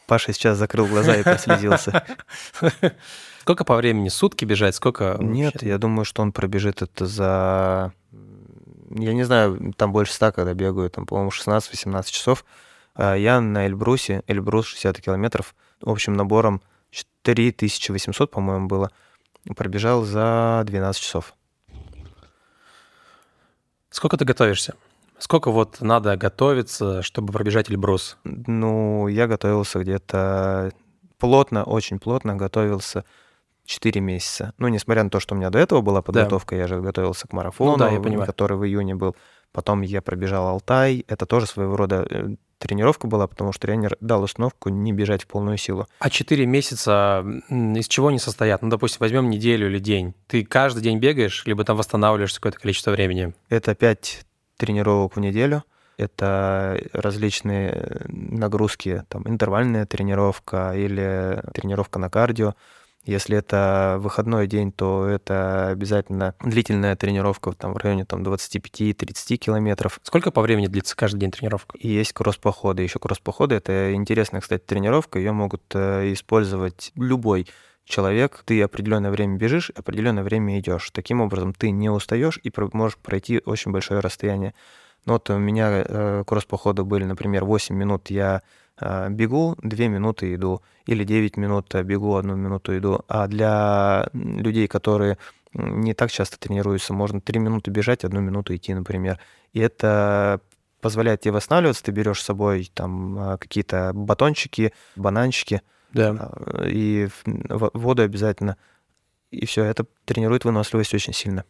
[0.10, 2.04] Паша сейчас закрыл глаза и прослезился.
[3.42, 4.10] Сколько по времени?
[4.10, 4.74] Сутки бежать?
[4.74, 5.18] Сколько?
[5.20, 7.94] Нет, я думаю, что он пробежит это за...
[8.90, 12.44] Я не знаю, там больше ста, когда бегаю, там, по-моему, 16-18 часов.
[12.96, 18.90] А я на Эльбрусе, Эльбрус 60 километров, общим набором 4800, по-моему, было,
[19.56, 21.36] пробежал за 12 часов.
[23.92, 24.74] Сколько ты готовишься?
[25.20, 28.18] Сколько вот надо готовиться, чтобы пробежать Эльбрус?
[28.24, 30.72] Ну, я готовился где-то
[31.18, 33.04] плотно, очень плотно готовился
[33.66, 34.54] 4 месяца.
[34.58, 36.62] Ну, несмотря на то, что у меня до этого была подготовка, да.
[36.62, 38.26] я же готовился к марафону, ну, да, я понимаю.
[38.26, 39.16] который в июне был.
[39.52, 41.06] Потом я пробежал Алтай.
[41.08, 45.28] Это тоже своего рода э, тренировка была, потому что тренер дал установку не бежать в
[45.28, 45.88] полную силу.
[46.00, 48.62] А 4 месяца из чего они состоят?
[48.62, 50.14] Ну, допустим, возьмем неделю или день.
[50.28, 53.34] Ты каждый день бегаешь, либо там восстанавливаешься какое-то количество времени?
[53.50, 54.26] Это 5
[54.60, 55.64] тренировок в неделю.
[55.98, 62.54] Это различные нагрузки, там, интервальная тренировка или тренировка на кардио.
[63.06, 70.00] Если это выходной день, то это обязательно длительная тренировка там, в районе там, 25-30 километров.
[70.04, 71.78] Сколько по времени длится каждый день тренировка?
[71.78, 72.84] И есть кросс-походы.
[72.84, 75.18] Еще кросс-походы— это интересная, кстати, тренировка.
[75.18, 77.48] Ее могут э, использовать любой
[77.90, 80.92] человек, ты определенное время бежишь, определенное время идешь.
[80.92, 84.54] Таким образом, ты не устаешь и можешь пройти очень большое расстояние.
[85.06, 88.44] Но вот у меня э, кросс-походы были, например, 8 минут я
[88.80, 93.02] э, бегу, 2 минуты иду, или 9 минут бегу, 1 минуту иду.
[93.08, 95.18] А для людей, которые
[95.54, 99.20] не так часто тренируются, можно 3 минуты бежать, 1 минуту идти, например.
[99.54, 100.42] И это
[100.80, 105.62] позволяет тебе восстанавливаться, ты берешь с собой там э, какие-то батончики, бананчики,
[105.94, 106.16] да.
[106.20, 108.58] А, и воду обязательно.
[109.32, 111.46] И все, это тренирует выносливость очень сильно.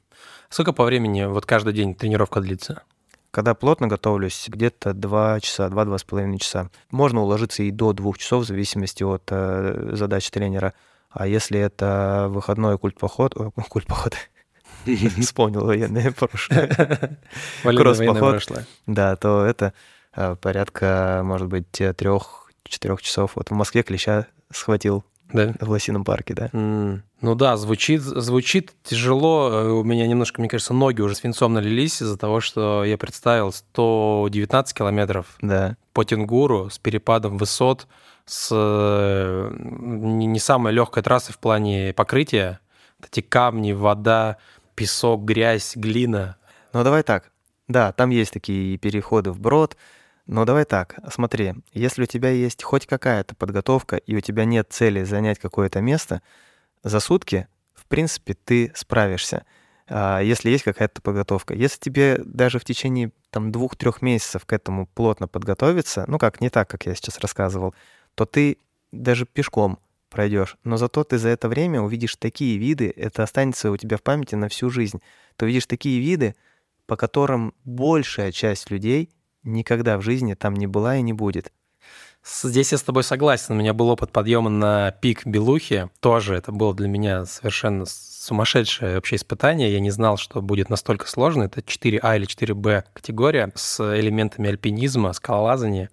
[0.49, 2.83] Сколько по времени вот каждый день тренировка длится?
[3.31, 6.69] Когда плотно готовлюсь, где-то 2 часа, 2-2,5 часа.
[6.89, 10.73] Можно уложиться и до 2 часов, в зависимости от э, задач тренера.
[11.11, 13.35] А если это выходной культ-поход...
[13.69, 14.15] Культ-поход...
[15.19, 17.19] Вспомнил военное прошлое.
[17.63, 18.65] Кросс-поход.
[18.87, 19.73] Да, то это
[20.15, 21.81] э, порядка, может быть,
[22.63, 23.35] трех-четырех часов.
[23.35, 25.53] Вот в Москве клеща схватил да?
[25.59, 26.47] В Лосином парке, да.
[26.47, 27.01] Mm.
[27.21, 29.49] Ну да, звучит, звучит тяжело.
[29.51, 33.51] Э, у меня немножко, мне кажется, ноги уже свинцом налились из-за того, что я представил
[33.51, 35.77] 119 километров да.
[35.93, 37.87] по Тенгуру с перепадом высот,
[38.25, 42.59] с э, не самой легкой трассой в плане покрытия.
[43.03, 44.37] Эти камни, вода,
[44.75, 46.37] песок, грязь, глина.
[46.73, 47.31] Ну давай так.
[47.67, 49.77] Да, там есть такие переходы в брод,
[50.29, 54.67] но давай так, смотри, если у тебя есть хоть какая-то подготовка, и у тебя нет
[54.69, 56.21] цели занять какое-то место,
[56.83, 59.43] за сутки, в принципе, ты справишься,
[59.87, 61.55] а, если есть какая-то подготовка.
[61.55, 66.51] Если тебе даже в течение там двух-трех месяцев к этому плотно подготовиться, ну как, не
[66.51, 67.73] так, как я сейчас рассказывал,
[68.13, 68.59] то ты
[68.91, 69.79] даже пешком
[70.11, 74.03] пройдешь, но зато ты за это время увидишь такие виды, это останется у тебя в
[74.03, 75.01] памяти на всю жизнь.
[75.37, 76.35] Ты увидишь такие виды,
[76.85, 79.09] по которым большая часть людей
[79.43, 81.51] никогда в жизни там не была и не будет.
[82.23, 83.55] Здесь я с тобой согласен.
[83.55, 85.89] У меня был опыт подъема на пик Белухи.
[85.99, 89.71] Тоже это было для меня совершенно сумасшедшее вообще испытание.
[89.71, 91.43] Я не знал, что будет настолько сложно.
[91.43, 95.89] Это 4А или 4Б категория с элементами альпинизма, скалолазания.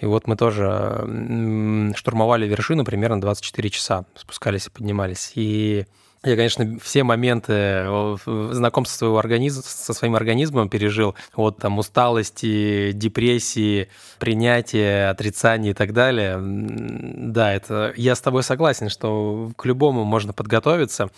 [0.00, 5.32] И вот мы тоже штурмовали вершину примерно 24 часа, спускались и поднимались.
[5.34, 5.86] И
[6.30, 7.86] я, конечно, все моменты
[8.24, 11.14] знакомства своего организма, со своим организмом пережил.
[11.34, 16.38] Вот там усталости, депрессии, принятие, отрицание и так далее.
[16.40, 21.10] Да, это я с тобой согласен, что к любому можно подготовиться.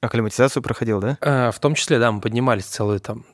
[0.00, 1.18] Акклиматизацию проходил, да?
[1.20, 3.24] Э, в том числе, да, мы поднимались целую там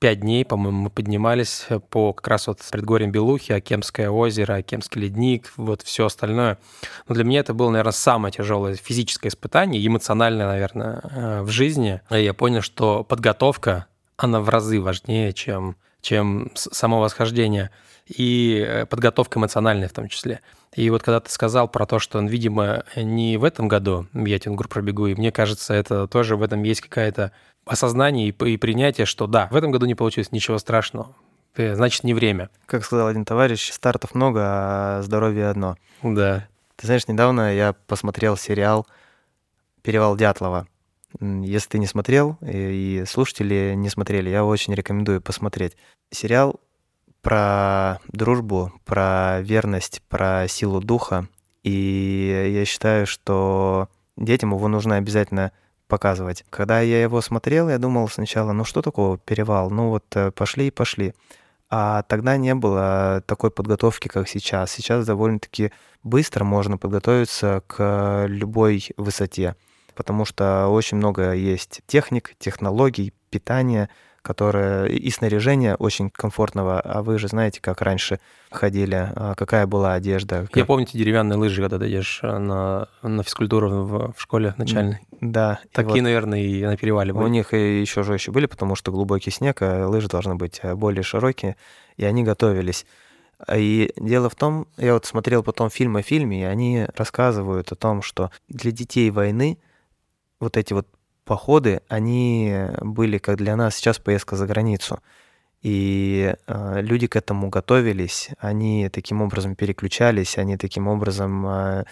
[0.00, 5.52] пять дней, по-моему, мы поднимались по как раз вот предгорьям Белухи, Акемское озеро, Акемский ледник,
[5.56, 6.58] вот все остальное.
[7.06, 12.00] Но для меня это было, наверное, самое тяжелое физическое испытание, эмоциональное, наверное, э, в жизни.
[12.10, 13.86] И я понял, что подготовка,
[14.16, 17.70] она в разы важнее, чем, чем само восхождение.
[18.10, 20.40] И э, подготовка эмоциональная в том числе.
[20.74, 24.68] И вот когда ты сказал про то, что, видимо, не в этом году я Тенгур
[24.68, 27.32] пробегу, и мне кажется, это тоже в этом есть какая-то
[27.64, 31.14] осознание и, и принятие, что да, в этом году не получилось ничего страшного.
[31.56, 32.50] Значит, не время.
[32.66, 35.76] Как сказал один товарищ, стартов много, а здоровье одно.
[36.02, 36.48] Да.
[36.76, 38.86] Ты знаешь, недавно я посмотрел сериал
[39.82, 40.66] «Перевал Дятлова».
[41.20, 45.76] Если ты не смотрел, и слушатели не смотрели, я очень рекомендую посмотреть.
[46.10, 46.60] Сериал
[47.22, 51.28] про дружбу, про верность, про силу духа.
[51.62, 55.52] И я считаю, что детям его нужно обязательно
[55.88, 56.44] показывать.
[56.50, 59.70] Когда я его смотрел, я думал сначала, ну что такого перевал?
[59.70, 61.14] Ну вот э, пошли и пошли.
[61.68, 64.70] А тогда не было такой подготовки, как сейчас.
[64.70, 69.54] Сейчас довольно-таки быстро можно подготовиться к любой высоте,
[69.94, 73.88] потому что очень много есть техник, технологий, питания,
[74.22, 76.80] которое и снаряжение очень комфортного.
[76.80, 80.42] А вы же знаете, как раньше ходили, а какая была одежда.
[80.46, 80.56] Как...
[80.56, 84.54] Я помню эти деревянные лыжи, когда ты идешь э, на, на физкультуру в, в школе
[84.56, 85.00] начальной.
[85.20, 85.60] Да.
[85.72, 86.02] Такие, вот.
[86.02, 87.24] наверное, и на перевале были.
[87.24, 90.74] У них и еще жестче были, потому что глубокий снег, а лыжи должны быть э,
[90.74, 91.56] более широкие,
[91.96, 92.86] и они готовились.
[93.54, 97.76] И дело в том, я вот смотрел потом фильм о фильме, и они рассказывают о
[97.76, 99.58] том, что для детей войны
[100.40, 100.86] вот эти вот
[101.30, 104.98] походы, они были как для нас сейчас поездка за границу.
[105.62, 111.84] И э, люди к этому готовились, они таким образом переключались, они таким образом э,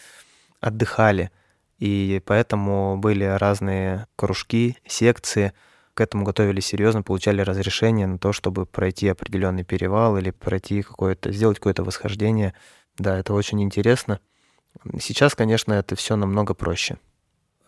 [0.61, 1.31] отдыхали.
[1.79, 5.53] И поэтому были разные кружки, секции,
[5.95, 11.31] к этому готовились серьезно, получали разрешение на то, чтобы пройти определенный перевал или пройти какое-то,
[11.31, 12.55] сделать какое-то восхождение.
[12.97, 14.19] Да, это очень интересно.
[14.99, 16.99] Сейчас, конечно, это все намного проще.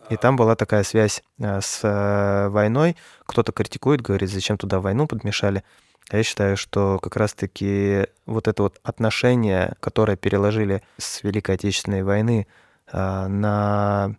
[0.09, 2.97] И там была такая связь э, с э, войной.
[3.25, 5.63] Кто-то критикует, говорит, зачем туда войну подмешали.
[6.09, 12.03] А я считаю, что как раз-таки вот это вот отношение, которое переложили с Великой Отечественной
[12.03, 12.47] войны
[12.91, 14.15] э, на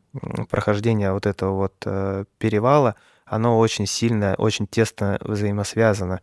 [0.49, 1.74] прохождение вот этого вот
[2.39, 2.95] перевала,
[3.26, 6.20] оно очень сильно, очень тесно взаимосвязано.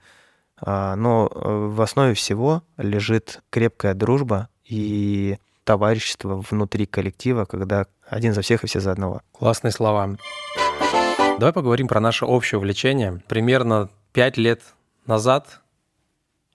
[0.61, 5.37] А, но в основе всего лежит крепкая дружба и
[5.69, 9.21] товарищество внутри коллектива, когда один за всех и все за одного.
[9.31, 10.17] Классные слова.
[11.37, 13.21] Давай поговорим про наше общее увлечение.
[13.27, 14.63] Примерно пять лет
[15.05, 15.61] назад,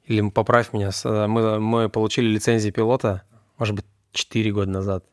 [0.05, 3.23] или поправь меня, мы, мы получили лицензию пилота,
[3.57, 5.05] может быть, 4 года назад.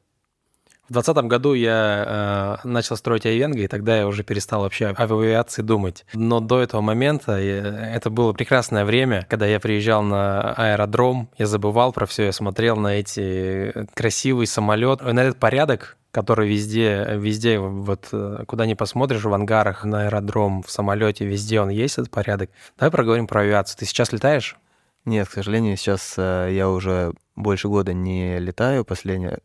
[0.91, 5.13] В 2020 году я э, начал строить Айвенго, и тогда я уже перестал вообще об
[5.13, 6.05] авиации думать.
[6.13, 11.47] Но до этого момента я, это было прекрасное время, когда я приезжал на аэродром, я
[11.47, 17.57] забывал про все, я смотрел на эти красивый самолет, на этот порядок, который везде, везде,
[17.57, 22.11] вот э, куда ни посмотришь, в ангарах, на аэродром, в самолете, везде он есть, этот
[22.11, 22.49] порядок.
[22.77, 23.79] Давай проговорим про авиацию.
[23.79, 24.57] Ты сейчас летаешь?
[25.05, 28.83] Нет, к сожалению, сейчас э, я уже больше года не летаю.
[28.83, 29.37] Последний,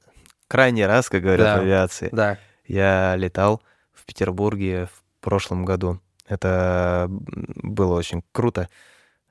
[0.49, 2.39] крайний раз, как говорят да, в авиации, да.
[2.67, 6.01] я летал в Петербурге в прошлом году.
[6.29, 8.69] Это было очень круто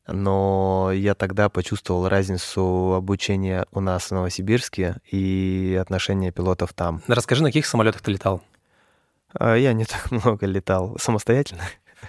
[0.08, 7.02] но я тогда почувствовал разницу обучения у нас в Новосибирске и отношения пилотов там.
[7.08, 8.42] Расскажи, на каких самолетах ты летал?
[9.34, 11.64] А, я не так много летал самостоятельно.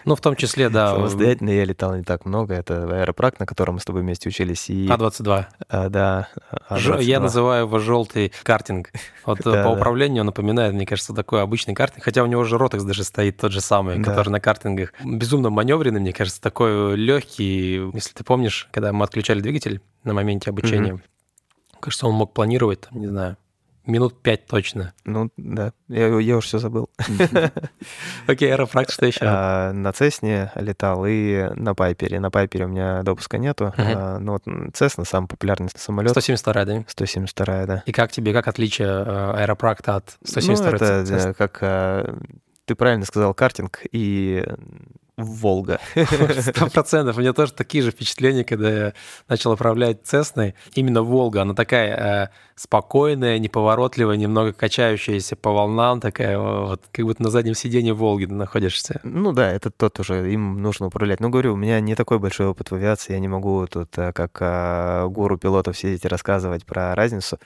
[0.05, 0.95] Ну, в том числе, да.
[0.95, 2.55] Самостоятельно я летал не так много.
[2.55, 4.69] Это аэропрак, на котором мы с тобой вместе учились.
[4.71, 4.89] И...
[4.89, 5.45] А-22.
[5.69, 6.29] А, да.
[6.69, 7.03] А-22.
[7.03, 8.93] Я называю его желтый картинг.
[9.25, 12.05] Вот да, по управлению он напоминает, мне кажется, такой обычный картинг.
[12.05, 14.05] Хотя у него же Ротекс даже стоит тот же самый, да.
[14.05, 14.93] который на картингах.
[15.05, 17.91] Безумно маневренный, мне кажется, такой легкий.
[17.95, 21.01] Если ты помнишь, когда мы отключали двигатель на моменте обучения, mm
[21.79, 23.37] кажется, он мог планировать, там, не знаю,
[23.87, 24.93] Минут пять точно.
[25.05, 25.73] Ну, да.
[25.89, 26.91] Я, я уже все забыл.
[28.27, 29.21] Окей, аэрофракт, что еще?
[29.23, 32.19] А, на Цесне летал и на Пайпере.
[32.19, 33.73] На Пайпере у меня допуска нету.
[33.77, 34.43] А, ну, вот
[34.75, 36.11] Цесна самый популярный самолет.
[36.11, 36.85] 172, да?
[36.89, 37.83] 172, да.
[37.87, 40.71] И как тебе, как отличие э, аэропракта от 172?
[40.71, 42.15] Ну, это как э,
[42.65, 44.45] ты правильно сказал, картинг и
[45.17, 45.81] Волга.
[46.41, 47.17] Сто процентов.
[47.17, 48.93] У меня тоже такие же впечатления, когда я
[49.29, 50.55] начал управлять Цесной.
[50.75, 57.23] Именно Волга, она такая э, спокойная, неповоротливая, немного качающаяся по волнам, такая вот, как будто
[57.23, 59.01] на заднем сиденье Волги находишься.
[59.05, 61.21] Ну да, это тот уже, им нужно управлять.
[61.21, 64.13] Но говорю, у меня не такой большой опыт в авиации, я не могу тут э,
[64.13, 67.39] как э, гуру пилотов сидеть и рассказывать про разницу.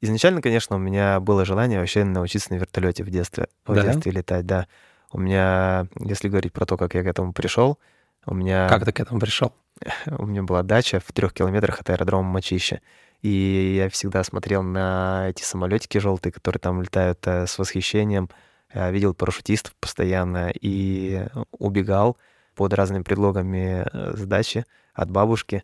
[0.00, 3.82] Изначально, конечно, у меня было желание вообще научиться на вертолете в детстве, в да?
[3.82, 4.66] детстве летать, да.
[5.12, 7.78] У меня, если говорить про то, как я к этому пришел,
[8.24, 8.68] у меня...
[8.68, 9.52] Как ты к этому пришел?
[10.06, 12.80] У меня была дача в трех километрах от аэродрома Мачище.
[13.20, 18.28] И я всегда смотрел на эти самолетики желтые, которые там летают э, с восхищением.
[18.74, 22.16] Я видел парашютистов постоянно и убегал
[22.54, 25.62] под разными предлогами э, с дачи от бабушки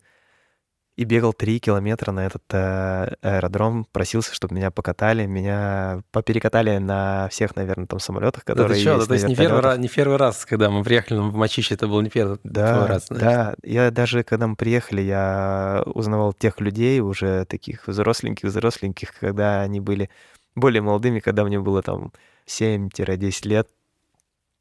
[0.98, 7.28] и бегал три километра на этот э, аэродром, просился, чтобы меня покатали, меня поперекатали на
[7.30, 9.02] всех, наверное, там самолетах, которые да ты что, есть.
[9.02, 11.86] Да, то есть не первый, раз, не первый раз, когда мы приехали в Мачище, это
[11.86, 13.06] был не первый, да, раз.
[13.06, 13.24] Значит.
[13.24, 19.78] Да, я даже, когда мы приехали, я узнавал тех людей, уже таких взросленьких-взросленьких, когда они
[19.78, 20.10] были
[20.56, 22.12] более молодыми, когда мне было там
[22.48, 23.68] 7-10 лет,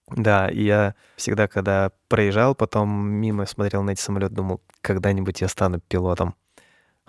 [0.10, 5.48] да, и я всегда, когда проезжал, потом мимо смотрел на эти самолеты, думал, когда-нибудь я
[5.48, 6.36] стану пилотом.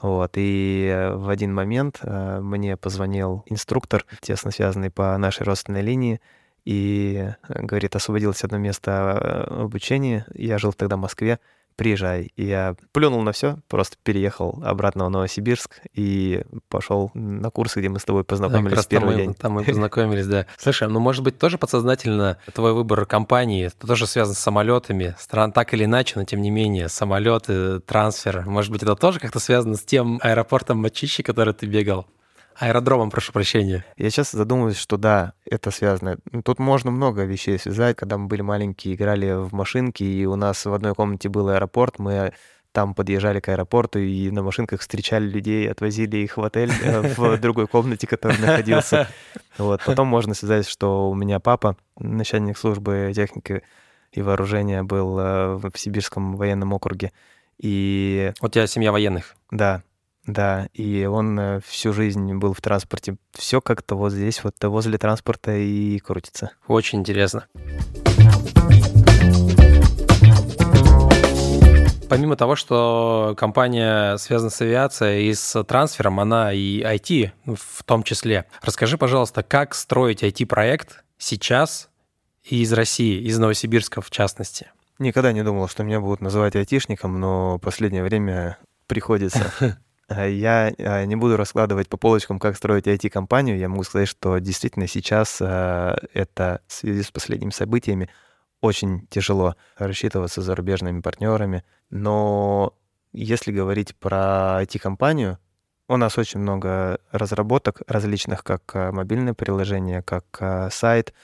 [0.01, 6.21] Вот, и в один момент э, мне позвонил инструктор, тесно связанный по нашей родственной линии,
[6.65, 10.27] и говорит, освободилось одно место э, обучения.
[10.35, 11.41] Я жил тогда в Москве,
[11.79, 12.33] приезжай.
[12.37, 17.89] И я плюнул на все, просто переехал обратно в Новосибирск и пошел на курсы, где
[17.89, 19.29] мы с тобой познакомились да, в первый там день.
[19.29, 20.47] Мы, там мы познакомились, да.
[20.59, 25.53] Слушай, ну, может быть, тоже подсознательно твой выбор компании это тоже связан с самолетами, стран
[25.53, 29.77] так или иначе, но тем не менее, самолеты, трансфер, может быть, это тоже как-то связано
[29.77, 32.07] с тем аэропортом Мачищи, который ты бегал?
[32.59, 33.85] Аэродромом, прошу прощения.
[33.97, 36.19] Я сейчас задумываюсь, что да, это связано.
[36.45, 37.97] Тут можно много вещей связать.
[37.97, 42.01] Когда мы были маленькие, играли в машинки, и у нас в одной комнате был аэропорт,
[42.01, 42.33] мы
[42.73, 47.39] там подъезжали к аэропорту и на машинках встречали людей, отвозили их в отель э, в
[47.39, 49.09] другой комнате, который находился.
[49.57, 49.81] Вот.
[49.87, 53.63] Потом можно связать, что у меня папа, начальник службы техники
[54.13, 57.13] и вооружения, был э, в Сибирском военном округе.
[57.59, 58.33] И...
[58.41, 59.37] У тебя семья военных?
[59.51, 59.83] Да,
[60.29, 63.17] да, и он э, всю жизнь был в транспорте.
[63.33, 66.51] Все как-то вот здесь, вот возле транспорта и крутится.
[66.67, 67.47] Очень интересно.
[72.11, 78.03] Помимо того, что компания связана с авиацией и с трансфером, она и IT в том
[78.03, 78.45] числе.
[78.63, 81.89] Расскажи, пожалуйста, как строить IT-проект сейчас
[82.45, 84.71] из России, из Новосибирска в частности?
[84.99, 89.53] Никогда не думал, что меня будут называть айтишником, но последнее время приходится.
[90.09, 93.59] Э, я э, не буду раскладывать по полочкам, как строить IT-компанию.
[93.59, 98.09] Я могу сказать, что действительно сейчас э, это в связи с последними событиями
[98.61, 101.65] очень тяжело рассчитываться с зарубежными партнерами.
[101.91, 102.75] Но
[103.13, 105.39] если говорить про IT-компанию,
[105.89, 111.15] у нас очень много разработок различных, как мобильное приложение, как сайт,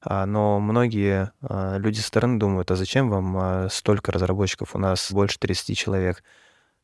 [0.00, 4.74] а, но многие люди со стороны думают, а зачем вам столько разработчиков?
[4.74, 6.22] У нас больше 30 человек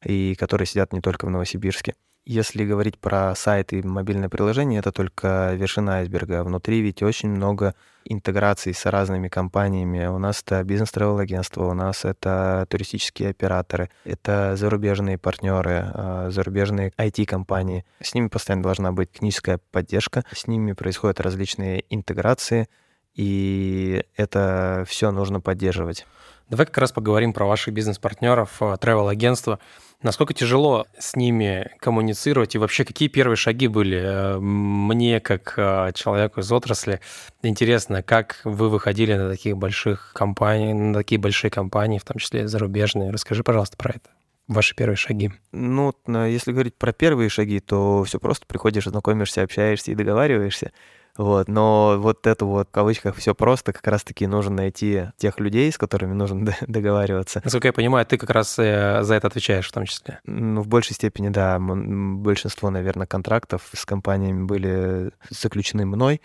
[0.04, 1.94] и которые сидят не только в Новосибирске.
[2.26, 6.44] Если говорить про сайт и мобильное приложение, это только вершина айсберга.
[6.44, 7.74] Внутри ведь очень много
[8.04, 10.06] интеграций с разными компаниями.
[10.06, 17.84] У нас это бизнес-тревел-агентство, у нас это туристические операторы, это зарубежные партнеры, а, зарубежные IT-компании.
[18.00, 22.68] С ними постоянно должна быть техническая поддержка, с ними происходят различные интеграции,
[23.14, 26.06] и это все нужно поддерживать.
[26.50, 29.60] Давай как раз поговорим про ваших бизнес-партнеров, travel-агентства.
[30.02, 34.00] Насколько тяжело с ними коммуницировать и вообще какие первые шаги были?
[34.02, 37.00] Э, мне, как э, человеку из отрасли,
[37.44, 42.48] интересно, как вы выходили на таких больших компаний, на такие большие компании, в том числе
[42.48, 43.12] зарубежные.
[43.12, 44.10] Расскажи, пожалуйста, про это
[44.48, 45.30] ваши первые шаги?
[45.52, 50.72] Ну, если говорить про первые шаги, то все просто приходишь, знакомишься, общаешься и договариваешься.
[51.20, 55.70] Вот, но вот это вот, в кавычках, все просто, как раз-таки нужно найти тех людей,
[55.70, 57.42] с которыми нужно договариваться.
[57.44, 60.20] Насколько я понимаю, ты как раз э, за это отвечаешь в том числе.
[60.24, 61.58] Ну, в большей степени, да.
[61.60, 66.22] Большинство, наверное, контрактов с компаниями были заключены мной,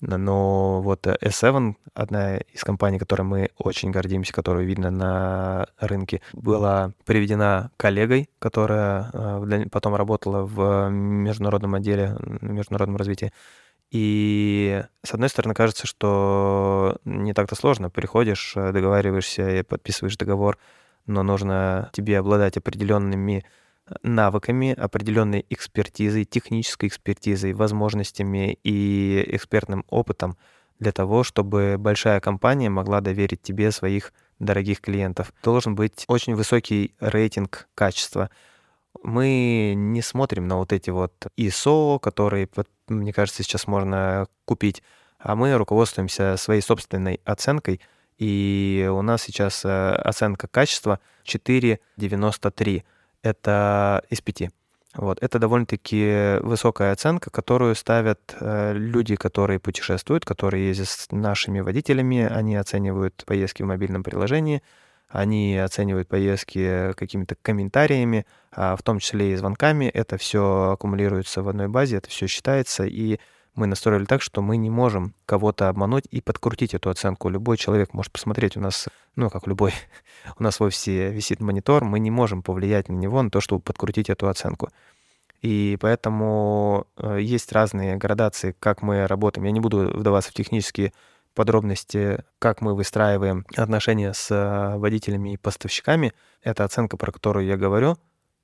[0.00, 6.92] но вот S7, одна из компаний, которой мы очень гордимся, которую видно на рынке, была
[7.04, 13.32] приведена коллегой, которая э, потом работала в международном отделе, международном развитии
[13.90, 17.88] и, с одной стороны, кажется, что не так-то сложно.
[17.90, 20.58] Приходишь, э, договариваешься и подписываешь договор,
[21.06, 23.44] но нужно тебе обладать определенными
[23.86, 30.36] э, навыками, определенной экспертизой, технической экспертизой, возможностями и экспертным опытом
[30.80, 35.32] для того, чтобы большая компания могла доверить тебе своих дорогих клиентов.
[35.42, 38.30] Должен быть очень высокий рейтинг качества
[39.02, 42.46] мы не смотрим на вот эти вот ISO, которые,
[42.88, 44.82] мне кажется, сейчас можно купить,
[45.18, 47.80] а мы руководствуемся своей собственной оценкой,
[48.18, 52.82] и у нас сейчас э, оценка качества 4,93.
[53.22, 54.50] Это из 5.
[54.94, 55.18] Вот.
[55.22, 62.26] Это довольно-таки высокая оценка, которую ставят э, люди, которые путешествуют, которые ездят с нашими водителями,
[62.26, 64.62] они оценивают поездки в мобильном приложении,
[65.08, 69.86] они оценивают поездки какими-то комментариями, а в том числе и звонками.
[69.86, 73.18] Это все аккумулируется в одной базе, это все считается, и
[73.54, 77.30] мы настроили так, что мы не можем кого-то обмануть и подкрутить эту оценку.
[77.30, 79.72] Любой человек может посмотреть у нас, ну, как любой,
[80.38, 83.62] у нас в офисе висит монитор, мы не можем повлиять на него, на то, чтобы
[83.62, 84.68] подкрутить эту оценку.
[85.42, 89.44] И поэтому э, есть разные градации, как мы работаем.
[89.46, 90.92] Я не буду вдаваться в технические
[91.36, 96.12] подробности, как мы выстраиваем отношения с э, водителями и поставщиками.
[96.42, 97.98] Эта оценка, про которую я говорю,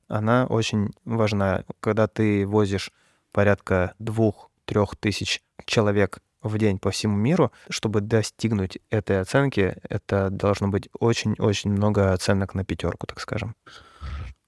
[0.09, 1.65] она очень важна.
[1.81, 2.93] Когда ты возишь
[3.33, 10.69] порядка двух-трех тысяч человек в день по всему миру, чтобы достигнуть этой оценки, это должно
[10.69, 13.57] быть очень-очень много оценок на пятерку, так скажем.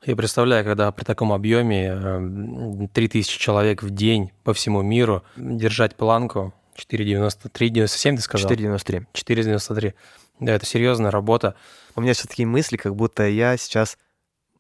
[0.04, 6.52] Я представляю, когда при таком объеме 3000 человек в день по всему миру держать планку,
[6.76, 8.50] 4,93, 97 ты сказал?
[8.50, 9.06] 4,93.
[9.12, 9.94] 4,93.
[10.40, 11.54] Да, это серьезная работа.
[11.94, 13.98] У меня все такие мысли, как будто я сейчас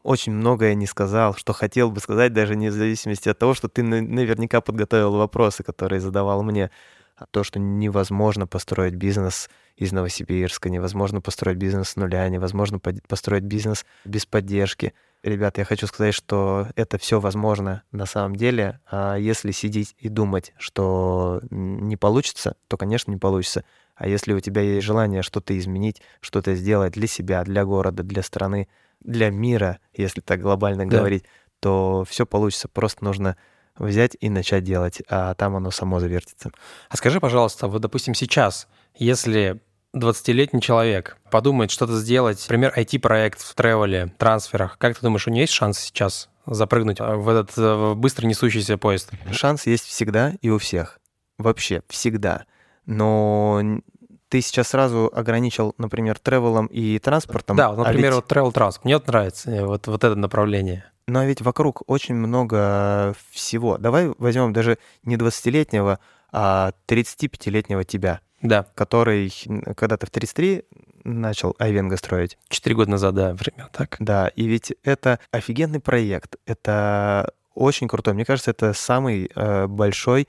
[0.04, 3.68] очень многое не сказал, что хотел бы сказать, даже не в зависимости от того, что
[3.68, 6.70] ты наверняка подготовил вопросы, которые задавал мне.
[7.16, 13.44] А то, что невозможно построить бизнес из Новосибирска, невозможно построить бизнес с нуля, невозможно построить
[13.44, 14.94] бизнес без поддержки.
[15.24, 18.80] Ребята, я хочу сказать, что это все возможно на самом деле.
[18.90, 23.64] А если сидеть и думать, что не получится, то, конечно, не получится.
[23.94, 28.22] А если у тебя есть желание что-то изменить, что-то сделать для себя, для города, для
[28.22, 28.68] страны,
[29.00, 30.98] для мира, если так глобально да.
[30.98, 31.24] говорить,
[31.58, 32.68] то все получится.
[32.68, 33.38] Просто нужно
[33.78, 36.50] взять и начать делать, а там оно само завертится.
[36.90, 39.62] А скажи, пожалуйста, вот, допустим, сейчас, если
[39.94, 45.42] 20-летний человек подумает что-то сделать, например, IT-проект в тревеле, трансферах, как ты думаешь, у него
[45.42, 49.10] есть шанс сейчас запрыгнуть в этот э, быстро несущийся поезд?
[49.30, 50.98] Шанс есть всегда и у всех.
[51.38, 52.44] Вообще, всегда.
[52.86, 53.80] Но
[54.28, 57.56] ты сейчас сразу ограничил, например, тревелом и транспортом.
[57.56, 58.24] Да, например, а ведь...
[58.24, 58.84] вот travel транспорт.
[58.84, 60.84] Мне вот нравится э, вот, вот это направление.
[61.06, 63.78] Но ведь вокруг очень много всего.
[63.78, 65.98] Давай возьмем даже не 20-летнего,
[66.32, 68.66] а 35-летнего тебя да.
[68.74, 69.32] который,
[69.76, 70.64] когда ты в 33,
[71.04, 72.38] начал Айвенго строить.
[72.48, 73.96] Четыре года назад, да, время так.
[73.98, 76.36] Да, и ведь это офигенный проект.
[76.46, 78.14] Это очень крутой.
[78.14, 80.28] Мне кажется, это самый э, большой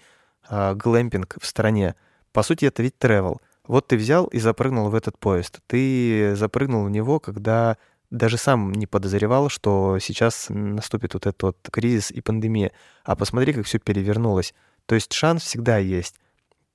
[0.49, 1.95] э, глэмпинг в стране.
[2.33, 3.37] По сути, это ведь travel.
[3.67, 5.59] Вот ты взял и запрыгнул в этот поезд.
[5.67, 7.77] Ты запрыгнул в него, когда
[8.11, 12.71] даже сам не подозревал, что сейчас наступит вот этот вот кризис и пандемия.
[13.03, 14.53] А посмотри, как все перевернулось.
[14.85, 16.15] То есть шанс всегда есть.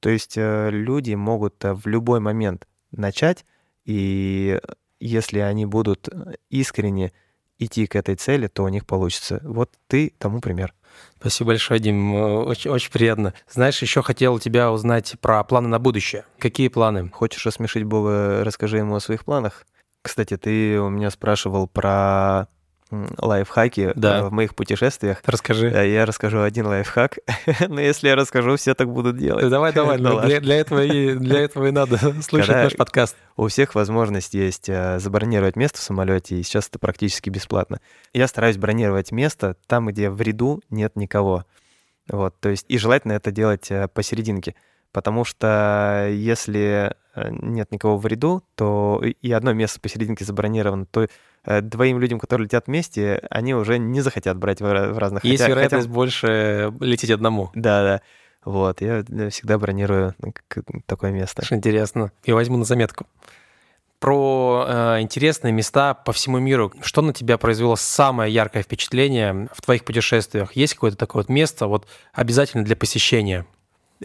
[0.01, 3.45] То есть э, люди могут э, в любой момент начать,
[3.85, 4.59] и
[4.99, 7.13] если они будут э, искренне
[7.59, 9.41] идти к этой цели, то у них получится.
[9.45, 10.75] Вот ты тому пример.
[11.19, 12.15] Спасибо большое, Дим.
[12.15, 13.35] Очень, очень приятно.
[13.49, 16.25] Знаешь, еще хотел тебя узнать про планы на будущее.
[16.39, 17.11] Какие планы?
[17.11, 19.67] Хочешь рассмешить Бога, расскажи ему о своих планах.
[20.03, 22.49] Кстати, ты у меня спрашивал про
[22.91, 24.19] лайфхаки да.
[24.19, 25.23] Э, в моих путешествиях.
[25.25, 25.69] Расскажи.
[25.69, 27.19] Я расскажу один лайфхак,
[27.69, 29.49] но если я расскажу, все так будут делать.
[29.49, 33.17] Давай, давай, ну, для, для, этого и, для этого и надо слушать Когда наш подкаст.
[33.37, 37.81] У всех возможность есть э, забронировать место в самолете, и сейчас это практически бесплатно.
[38.13, 41.45] Я стараюсь бронировать место там, где в ряду нет никого.
[42.09, 44.55] Вот, то есть, и желательно это делать э, посерединке,
[44.93, 51.07] потому что если нет никого в ряду, то и одно место посерединке забронировано, то
[51.45, 55.25] Э, двоим людям, которые летят вместе, они уже не захотят брать в разных...
[55.25, 55.95] Есть хотя, вероятность хотя...
[55.95, 57.51] больше лететь одному.
[57.55, 58.01] Да, да.
[58.45, 60.15] Вот, я всегда бронирую
[60.87, 61.43] такое место.
[61.51, 62.13] Интересно.
[62.25, 63.07] Я возьму на заметку.
[63.99, 66.73] Про э, интересные места по всему миру.
[66.81, 70.55] Что на тебя произвело самое яркое впечатление в твоих путешествиях?
[70.55, 73.47] Есть какое-то такое вот место, вот обязательно для посещения?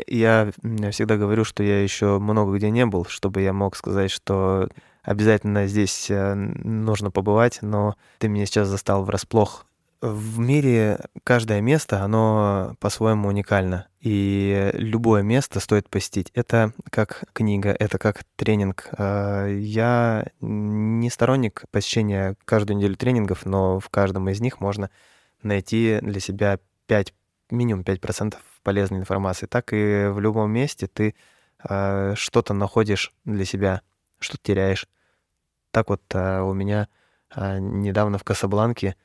[0.08, 0.52] Я
[0.92, 4.70] всегда говорю, что я еще много где не был, чтобы я мог сказать, что
[5.04, 9.66] обязательно здесь э, нужно побывать, но ты меня сейчас застал врасплох.
[10.02, 16.32] В мире каждое место, оно по-своему уникально, и любое место стоит посетить.
[16.36, 18.90] Это как книга, это как тренинг.
[18.98, 24.90] Э, я не сторонник посещения каждую неделю тренингов, но в каждом из них можно
[25.42, 27.14] найти для себя 5,
[27.52, 29.46] минимум 5% полезной информации.
[29.46, 31.16] Так и в любом месте ты
[31.68, 33.82] э, что-то находишь для себя,
[34.20, 34.88] что теряешь.
[35.72, 36.88] Так вот а, у меня
[37.30, 38.96] а, недавно в Касабланке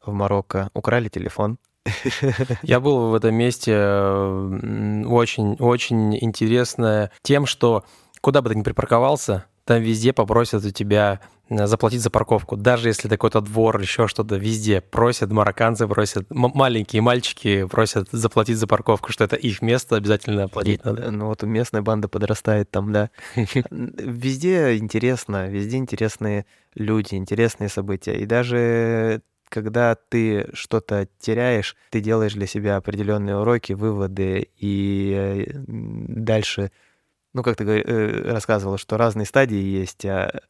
[0.00, 1.58] в Марокко украли телефон.
[2.62, 7.84] Я был в этом месте очень, очень интересно тем, что
[8.20, 12.56] куда бы ты ни припарковался, там везде попросят у тебя э, заплатить за парковку.
[12.56, 18.66] Даже если какой-то двор, еще что-то, везде просят, марокканцы просят, маленькие мальчики просят заплатить за
[18.66, 21.10] парковку, что это их место, обязательно платить надо.
[21.10, 23.10] Ну вот местная банда подрастает там, да.
[23.70, 28.14] Везде интересно, везде интересные люди, интересные события.
[28.14, 35.46] И даже когда ты что-то теряешь, ты делаешь для себя определенные уроки, выводы, и э,
[35.66, 36.72] дальше
[37.34, 40.40] ну, как ты э, рассказывала, что разные стадии есть а,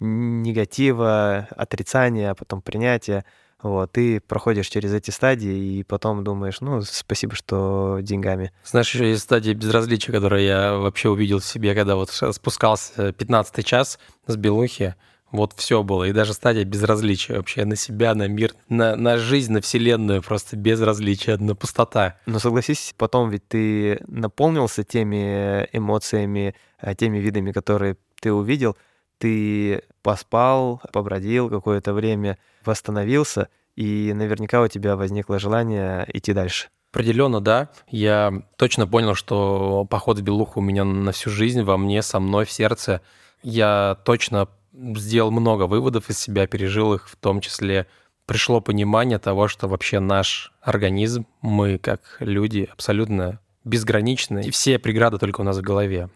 [0.00, 3.24] негатива, отрицания, а потом принятия.
[3.62, 8.52] Вот, ты проходишь через эти стадии и потом думаешь, ну, спасибо, что деньгами.
[8.62, 13.64] Знаешь, еще есть стадия безразличия, которую я вообще увидел в себе, когда вот спускался 15
[13.64, 14.94] час с Белухи,
[15.34, 16.04] вот все было.
[16.04, 20.22] И даже стадия безразличия вообще на себя, на мир, на, на жизнь, на вселенную.
[20.22, 22.18] Просто безразличие, на пустота.
[22.26, 28.76] Но согласись, потом ведь ты наполнился теми эмоциями, э, теми видами, которые ты увидел.
[29.24, 36.68] Ты поспал, побродил какое-то время, восстановился, и наверняка у тебя возникло желание идти дальше.
[36.92, 37.70] Определенно, да.
[37.88, 42.20] Я точно понял, что поход в Белуху у меня на всю жизнь, во мне, со
[42.20, 43.00] мной, в сердце.
[43.42, 47.86] Я точно сделал много выводов из себя, пережил их, в том числе
[48.26, 55.16] пришло понимание того, что вообще наш организм, мы как люди абсолютно безграничны, и все преграды
[55.16, 56.10] только у нас в голове.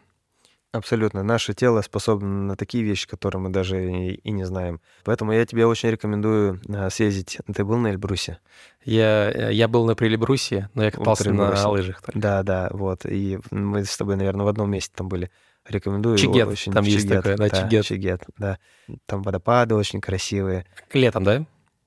[0.71, 1.23] Абсолютно.
[1.23, 4.81] Наше тело способно на такие вещи, которые мы даже и, и не знаем.
[5.03, 7.39] Поэтому я тебе очень рекомендую а, съездить.
[7.55, 8.39] Ты был на Эльбрусе?
[8.85, 12.03] Я, я был на Прилебрусе, но я катался на лыжах.
[12.03, 12.19] Только.
[12.19, 13.07] Да, да, вот.
[13.07, 15.31] И мы с тобой, наверное, в одном месте там были.
[15.67, 16.73] Рекомендую Чигет, очень.
[16.73, 17.85] там Чигет, есть такое, да, да Чигет.
[17.85, 18.59] Чигет, да.
[19.07, 20.67] Там водопады очень красивые.
[20.93, 21.45] Летом, да?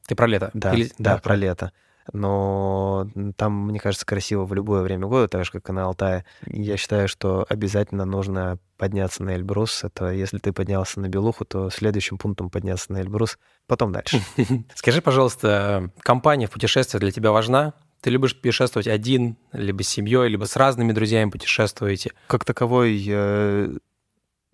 [0.08, 0.52] Ты про лето?
[0.54, 0.92] Да, Или...
[0.98, 1.72] да, да, про лето.
[2.14, 6.26] Но там, мне кажется, красиво в любое время года, так же, как и на Алтае.
[6.46, 9.84] Я считаю, что обязательно нужно подняться на Эльбрус.
[9.84, 13.38] Это если ты поднялся на Белуху, то следующим пунктом подняться на Эльбрус,
[13.68, 14.22] потом дальше.
[14.76, 17.74] Скажи, пожалуйста, компания в путешествии для тебя важна?
[18.02, 22.12] Ты любишь путешествовать один, либо с семьей, либо с разными друзьями путешествуете?
[22.26, 23.78] Как таковой э,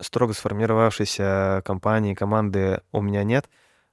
[0.00, 3.48] строго сформировавшейся компании, команды у меня нет.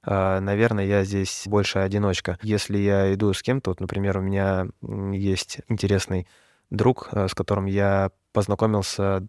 [0.06, 2.38] Э, наверное, я здесь больше одиночка.
[2.42, 4.68] Если я иду с кем-то, вот, например, у меня
[5.12, 6.26] есть интересный
[6.70, 9.26] друг, э, с которым я познакомился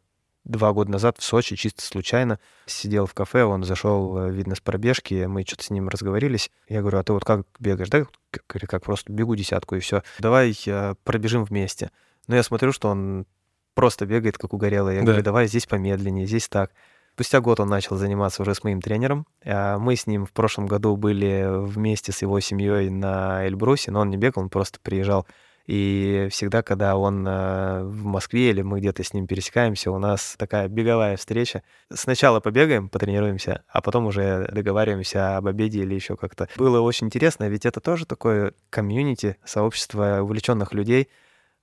[0.48, 4.62] два года назад в Сочи чисто случайно сидел в кафе, он зашел, э, видно, с
[4.62, 6.50] пробежки, мы что-то с ним разговорились.
[6.70, 7.90] Я говорю, а ты вот как бегаешь?
[7.90, 8.06] Да,
[8.48, 10.04] говорит, как просто бегу десятку и все.
[10.20, 11.92] Давай э, пробежим вместе.
[12.28, 13.26] Но я смотрю, что он
[13.74, 14.96] просто бегает, как угорелый.
[14.96, 15.08] Я да.
[15.08, 16.72] говорю, давай здесь помедленнее, здесь так.
[17.18, 19.26] Спустя год он начал заниматься уже с моим тренером.
[19.44, 24.02] А мы с ним в прошлом году были вместе с его семьей на Эльбрусе, но
[24.02, 25.26] он не бегал, он просто приезжал
[25.66, 30.36] и всегда, когда он э, в Москве или мы где-то с ним пересекаемся, у нас
[30.38, 31.64] такая беговая встреча.
[31.92, 36.48] Сначала побегаем, потренируемся, а потом уже договариваемся об обеде или еще как-то.
[36.56, 41.10] Было очень интересно, ведь это тоже такое комьюнити, сообщество увлеченных людей.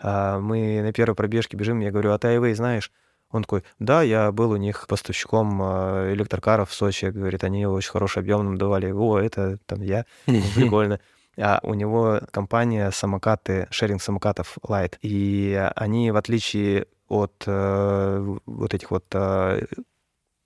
[0.00, 2.90] А, мы на первой пробежке бежим, я говорю, а ты Айвей знаешь?
[3.30, 7.90] Он такой, да, я был у них поставщиком э, электрокаров в Сочи, говорит, они очень
[7.90, 8.92] хороший объем нам давали.
[8.92, 11.00] О, это там я, прикольно
[11.36, 14.98] а у него компания самокаты, шеринг самокатов Light.
[15.02, 19.66] И они, в отличие от э, вот этих вот э,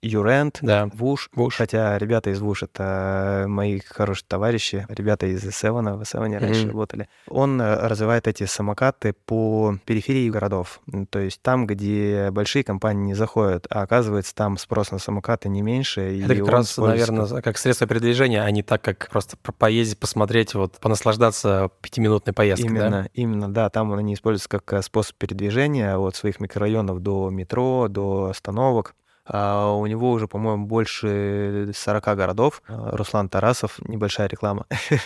[0.01, 0.89] Юрент, да.
[0.93, 1.29] Вуш.
[1.33, 1.57] Вуш.
[1.57, 6.39] Хотя ребята из Вуш— это мои хорошие товарищи, ребята из Севена, в Севене mm-hmm.
[6.39, 7.09] раньше работали.
[7.27, 10.79] Он э, развивает эти самокаты по периферии городов.
[11.09, 15.61] То есть там, где большие компании не заходят, а оказывается, там спрос на самокаты не
[15.61, 16.01] меньше.
[16.23, 20.77] Это как раз, наверное, как средство передвижения, а не так, как просто поездить, посмотреть, вот,
[20.79, 22.69] понаслаждаться пятиминутной поездкой.
[22.69, 23.09] Именно, да?
[23.13, 23.69] именно, да.
[23.69, 28.95] Там они используются как э, способ передвижения от своих микрорайонов до метро, до остановок.
[29.31, 32.63] А у него уже, по-моему, больше 40 городов.
[32.67, 34.65] А, Руслан Тарасов, небольшая реклама.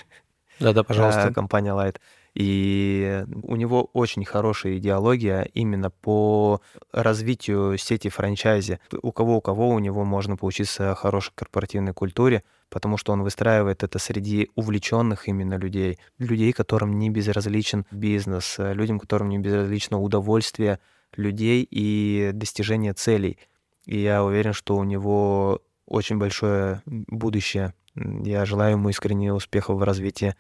[0.60, 1.28] Да-да, пожалуйста.
[1.28, 1.98] А, компания Light.
[2.34, 6.62] И у него очень хорошая идеология именно по
[6.92, 8.80] развитию сети франчайзи.
[9.02, 13.84] У кого у кого у него можно поучиться хорошей корпоративной культуре, потому что он выстраивает
[13.84, 20.80] это среди увлеченных именно людей, людей, которым не безразличен бизнес, людям, которым не безразлично удовольствие
[21.16, 23.38] людей и достижение целей.
[23.86, 27.74] И я уверен, что у него очень большое будущее.
[27.96, 30.36] Я желаю ему искренне успехов в развитии.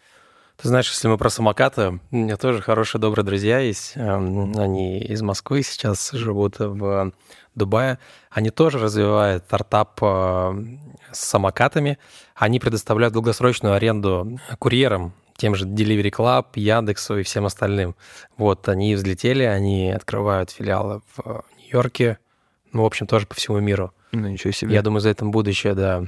[0.57, 3.93] Ты знаешь, если мы про самокаты, у меня тоже хорошие, добрые друзья есть.
[3.95, 7.11] Эм, они из Москвы сейчас живут в
[7.55, 7.97] Дубае.
[8.29, 10.53] Они тоже развивают стартап э,
[11.11, 11.97] с самокатами.
[12.35, 17.95] Они предоставляют долгосрочную аренду курьерам, тем же Delivery Club, Яндексу и всем остальным.
[18.37, 22.19] Вот, они взлетели, они открывают филиалы в Нью-Йорке,
[22.73, 23.93] ну, в общем, тоже по всему миру.
[24.11, 24.73] Ну, ничего себе.
[24.73, 26.03] Я думаю, за этим будущее, да.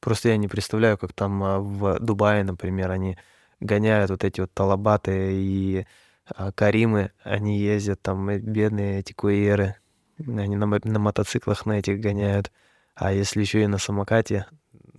[0.00, 3.18] Просто я не представляю, как там а, в Дубае, например, они
[3.60, 5.86] гоняют вот эти вот талабаты и
[6.26, 9.74] а, Каримы, они ездят там, бедные эти куеры,
[10.18, 12.52] они на, на мотоциклах на этих гоняют,
[12.94, 14.46] а если еще и на самокате,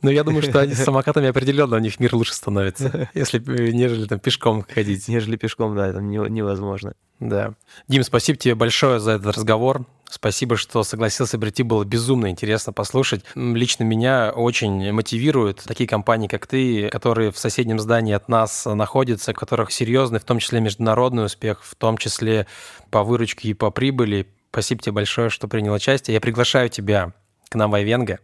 [0.02, 4.06] ну, я думаю, что они с самокатами определенно у них мир лучше становится, если нежели
[4.06, 5.08] там пешком ходить.
[5.08, 6.94] Нежели пешком, да, это невозможно.
[7.20, 7.54] Да.
[7.88, 9.86] Дим, спасибо тебе большое за этот разговор.
[10.10, 11.62] Спасибо, что согласился прийти.
[11.62, 13.24] Было безумно интересно послушать.
[13.36, 19.32] Лично меня очень мотивируют такие компании, как ты, которые в соседнем здании от нас находятся,
[19.32, 22.48] у которых серьезный, в том числе международный успех, в том числе
[22.90, 24.28] по выручке и по прибыли.
[24.52, 26.16] Спасибо тебе большое, что принял участие.
[26.16, 27.14] Я приглашаю тебя
[27.50, 28.20] к нам в Айвенго.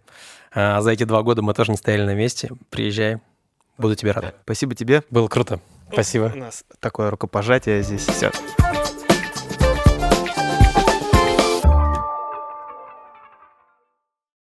[0.51, 2.49] А за эти два года мы тоже не стояли на месте.
[2.71, 3.19] Приезжай.
[3.77, 4.35] Буду тебе рад.
[4.43, 5.03] Спасибо тебе.
[5.11, 5.59] Было круто.
[5.91, 6.31] Спасибо.
[6.33, 8.07] У нас такое рукопожатие здесь.
[8.07, 8.31] Все.